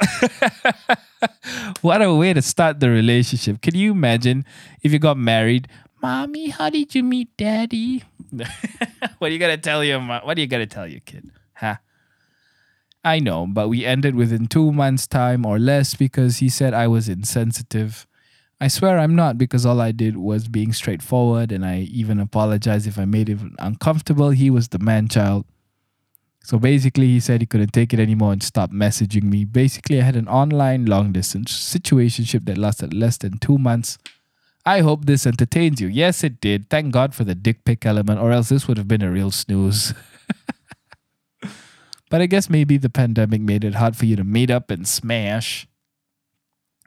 what 1.82 2.02
a 2.02 2.13
way 2.13 2.34
to 2.34 2.41
start 2.41 2.80
the 2.80 2.89
relationship. 2.89 3.62
Can 3.62 3.76
you 3.76 3.91
imagine 3.91 4.45
if 4.82 4.91
you 4.91 5.00
got 5.00 5.17
married? 5.17 5.67
Mommy, 6.02 6.50
how 6.50 6.69
did 6.69 6.93
you 6.95 7.04
meet 7.04 7.36
daddy? 7.38 8.04
what 9.17 9.30
are 9.30 9.34
you 9.34 9.39
gonna 9.39 9.58
tell 9.58 9.84
your 9.84 10.00
mom? 10.00 10.21
What 10.26 10.38
are 10.38 10.41
you 10.41 10.47
gonna 10.47 10.67
tell 10.67 10.88
your 10.88 11.02
kid? 11.02 11.32
Huh? 11.54 11.78
I 13.04 13.19
know, 13.19 13.47
but 13.47 13.69
we 13.69 13.86
ended 13.86 14.15
within 14.15 14.47
two 14.47 14.71
months' 14.71 15.08
time 15.08 15.45
or 15.45 15.60
less 15.60 15.95
because 15.95 16.38
he 16.38 16.50
said 16.50 16.73
I 16.73 16.88
was 16.88 17.08
insensitive. 17.08 18.06
I 18.60 18.67
swear 18.70 18.98
I'm 18.98 19.15
not 19.15 19.38
because 19.38 19.65
all 19.65 19.80
I 19.80 19.91
did 19.91 20.17
was 20.17 20.48
being 20.48 20.74
straightforward 20.74 21.52
and 21.52 21.63
I 21.63 21.82
even 21.91 22.20
apologized 22.20 22.88
if 22.88 22.98
I 22.98 23.06
made 23.06 23.28
him 23.28 23.56
uncomfortable. 23.60 24.32
He 24.32 24.50
was 24.50 24.70
the 24.70 24.80
man 24.80 25.08
child. 25.08 25.46
So 26.43 26.58
basically, 26.58 27.08
he 27.08 27.20
said 27.20 27.41
he 27.41 27.46
couldn't 27.46 27.74
take 27.74 27.93
it 27.93 28.00
anymore 28.00 28.32
and 28.32 28.41
stopped 28.41 28.74
messaging 28.74 29.24
me. 29.24 29.43
Basically, 29.43 30.00
I 30.00 30.04
had 30.04 30.15
an 30.15 30.30
online 30.30 30.86
long 30.86 31.12
distance 31.12 31.52
situationship 31.52 32.46
that 32.46 32.58
lasted 32.58 32.93
less 32.93 33.17
than 33.17 33.38
two 33.38 33.58
months. 33.58 33.98
I 34.65 34.80
hope 34.80 35.06
this 35.06 35.28
entertains 35.28 35.82
you. 35.82 35.88
Yes, 35.88 36.24
it 36.24 36.39
did. 36.39 36.70
Thank 36.70 36.93
God 36.93 37.13
for 37.13 37.26
the 37.26 37.36
dick 37.36 37.63
pic 37.65 37.86
element, 37.86 38.22
or 38.22 38.32
else 38.32 38.50
this 38.50 38.67
would 38.67 38.78
have 38.78 38.88
been 38.88 39.02
a 39.02 39.12
real 39.12 39.30
snooze. 39.30 39.93
but 42.10 42.22
I 42.22 42.26
guess 42.26 42.50
maybe 42.50 42.78
the 42.78 42.89
pandemic 42.89 43.41
made 43.41 43.65
it 43.65 43.76
hard 43.76 43.98
for 43.98 44.06
you 44.06 44.15
to 44.15 44.24
meet 44.24 44.50
up 44.50 44.72
and 44.72 44.88
smash 44.88 45.67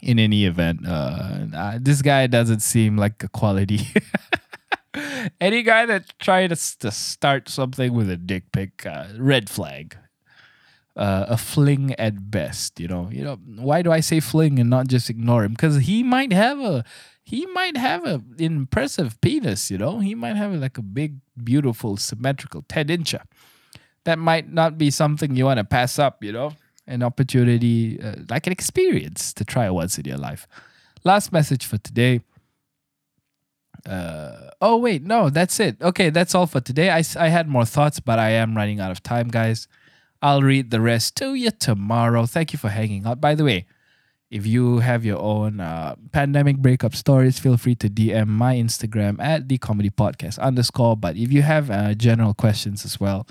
in 0.03 0.19
any 0.19 0.45
event, 0.45 0.87
uh, 0.87 1.47
uh, 1.55 1.79
this 1.81 2.03
guy 2.03 2.27
doesn't 2.27 2.61
seem 2.61 2.97
like 2.97 3.23
a 3.23 3.29
quality. 3.29 3.81
any 5.41 5.63
guy 5.63 5.87
that 5.87 6.19
tried 6.19 6.49
to, 6.49 6.79
to, 6.79 6.91
start 6.91 7.49
something 7.49 7.93
with 7.93 8.11
a 8.11 8.17
dick 8.17 8.53
pic, 8.53 8.87
uh, 8.87 9.07
red 9.19 9.49
flag. 9.51 9.97
Uh, 10.97 11.25
a 11.29 11.37
fling 11.37 11.95
at 11.95 12.31
best, 12.31 12.81
you 12.81 12.89
know. 12.89 13.09
You 13.13 13.25
know 13.25 13.37
why 13.57 13.81
do 13.81 13.93
I 13.93 14.01
say 14.01 14.21
fling 14.21 14.59
and 14.59 14.69
not 14.69 14.89
just 14.89 15.09
ignore 15.09 15.45
him? 15.45 15.53
Because 15.53 15.77
he 15.79 16.03
might 16.03 16.33
have 16.33 16.59
a 16.61 16.85
he 17.23 17.47
might 17.47 17.77
have 17.77 18.05
a 18.05 18.21
impressive 18.39 19.19
penis, 19.21 19.71
you 19.71 19.79
know. 19.79 20.01
He 20.01 20.15
might 20.15 20.37
have 20.37 20.53
like 20.53 20.77
a 20.77 20.83
big, 20.83 21.21
beautiful, 21.43 21.97
symmetrical 21.97 22.65
ten 22.69 22.89
incher. 22.89 23.23
That 24.05 24.19
might 24.19 24.53
not 24.53 24.79
be 24.79 24.91
something 24.91 25.37
you 25.37 25.45
want 25.45 25.59
to 25.59 25.65
pass 25.65 25.99
up, 25.99 26.25
you 26.25 26.33
know 26.33 26.55
an 26.91 27.03
opportunity, 27.03 28.01
uh, 28.03 28.17
like 28.29 28.47
an 28.47 28.53
experience 28.53 29.33
to 29.35 29.45
try 29.45 29.71
once 29.71 29.99
in 29.99 30.05
your 30.05 30.19
life. 30.19 30.47
Last 31.05 31.33
message 31.33 31.65
for 31.67 31.79
today. 31.79 32.21
Uh, 33.87 34.51
oh, 34.61 34.77
wait, 34.77 35.03
no, 35.03 35.31
that's 35.31 35.59
it. 35.61 35.81
Okay, 35.81 36.11
that's 36.11 36.35
all 36.35 36.47
for 36.47 36.61
today. 36.61 36.91
I, 36.91 37.03
I 37.19 37.29
had 37.29 37.49
more 37.49 37.65
thoughts, 37.65 37.99
but 38.01 38.19
I 38.19 38.31
am 38.31 38.57
running 38.57 38.81
out 38.81 38.91
of 38.91 39.03
time, 39.03 39.29
guys. 39.29 39.69
I'll 40.21 40.43
read 40.43 40.71
the 40.71 40.81
rest 40.83 41.17
to 41.17 41.35
you 41.35 41.51
tomorrow. 41.51 42.27
Thank 42.27 42.53
you 42.53 42.59
for 42.59 42.69
hanging 42.69 43.07
out. 43.07 43.21
By 43.21 43.35
the 43.35 43.45
way, 43.45 43.67
If 44.31 44.47
you 44.47 44.79
have 44.79 45.05
your 45.05 45.19
own 45.19 45.61
uh, 45.61 45.97
pandemic 46.13 46.59
breakup 46.59 46.95
stories, 46.95 47.39
feel 47.41 47.57
free 47.57 47.75
to 47.77 47.89
DM 47.91 48.29
my 48.29 48.55
Instagram 48.55 49.19
at 49.21 49.49
the 49.49 49.59
comedy 49.59 49.91
podcast 49.91 50.39
underscore. 50.39 50.97
But 50.97 51.17
if 51.17 51.33
you 51.33 51.43
have 51.43 51.71
uh, 51.71 51.95
general 51.95 52.35
questions 52.35 52.85
as 52.85 53.01
well, 53.01 53.27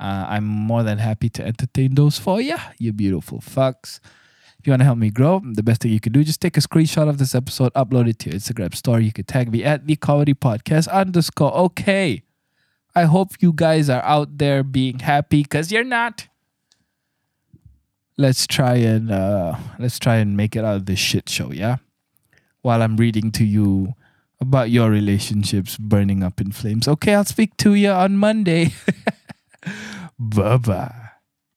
uh, 0.00 0.26
I'm 0.28 0.44
more 0.44 0.82
than 0.82 0.98
happy 0.98 1.28
to 1.30 1.44
entertain 1.44 1.94
those 1.94 2.18
for 2.18 2.40
you, 2.40 2.56
you 2.78 2.92
beautiful 2.92 3.40
fucks. 3.40 4.00
If 4.58 4.66
you 4.66 4.72
want 4.72 4.80
to 4.80 4.86
help 4.86 4.98
me 4.98 5.10
grow, 5.10 5.40
the 5.44 5.62
best 5.62 5.82
thing 5.82 5.92
you 5.92 6.00
can 6.00 6.12
do 6.12 6.20
is 6.20 6.26
just 6.26 6.40
take 6.40 6.56
a 6.56 6.60
screenshot 6.60 7.08
of 7.08 7.18
this 7.18 7.34
episode, 7.34 7.72
upload 7.74 8.08
it 8.08 8.18
to 8.20 8.30
your 8.30 8.38
Instagram 8.38 8.74
story. 8.74 9.04
You 9.04 9.12
can 9.12 9.24
tag 9.24 9.52
me 9.52 9.62
at 9.62 9.86
the 9.86 9.94
comedy 9.94 10.34
podcast 10.34 10.88
underscore. 10.90 11.54
Okay. 11.54 12.22
I 12.94 13.04
hope 13.04 13.34
you 13.40 13.52
guys 13.52 13.88
are 13.88 14.02
out 14.02 14.38
there 14.38 14.64
being 14.64 14.98
happy 14.98 15.42
because 15.42 15.70
you're 15.70 15.84
not 15.84 16.26
let's 18.18 18.46
try 18.46 18.74
and 18.74 19.10
uh, 19.10 19.56
let's 19.78 19.98
try 19.98 20.16
and 20.16 20.36
make 20.36 20.56
it 20.56 20.64
out 20.64 20.76
of 20.76 20.86
this 20.86 20.98
shit 20.98 21.28
show, 21.28 21.50
yeah? 21.52 21.76
While 22.60 22.82
I'm 22.82 22.96
reading 22.96 23.30
to 23.32 23.44
you 23.44 23.94
about 24.40 24.70
your 24.70 24.90
relationships 24.90 25.78
burning 25.78 26.22
up 26.22 26.40
in 26.40 26.52
flames. 26.52 26.86
Okay, 26.86 27.14
I'll 27.14 27.24
speak 27.24 27.56
to 27.58 27.74
you 27.74 27.90
on 27.90 28.16
Monday. 28.16 28.72
bye 30.18 30.58
bye. 30.58 31.07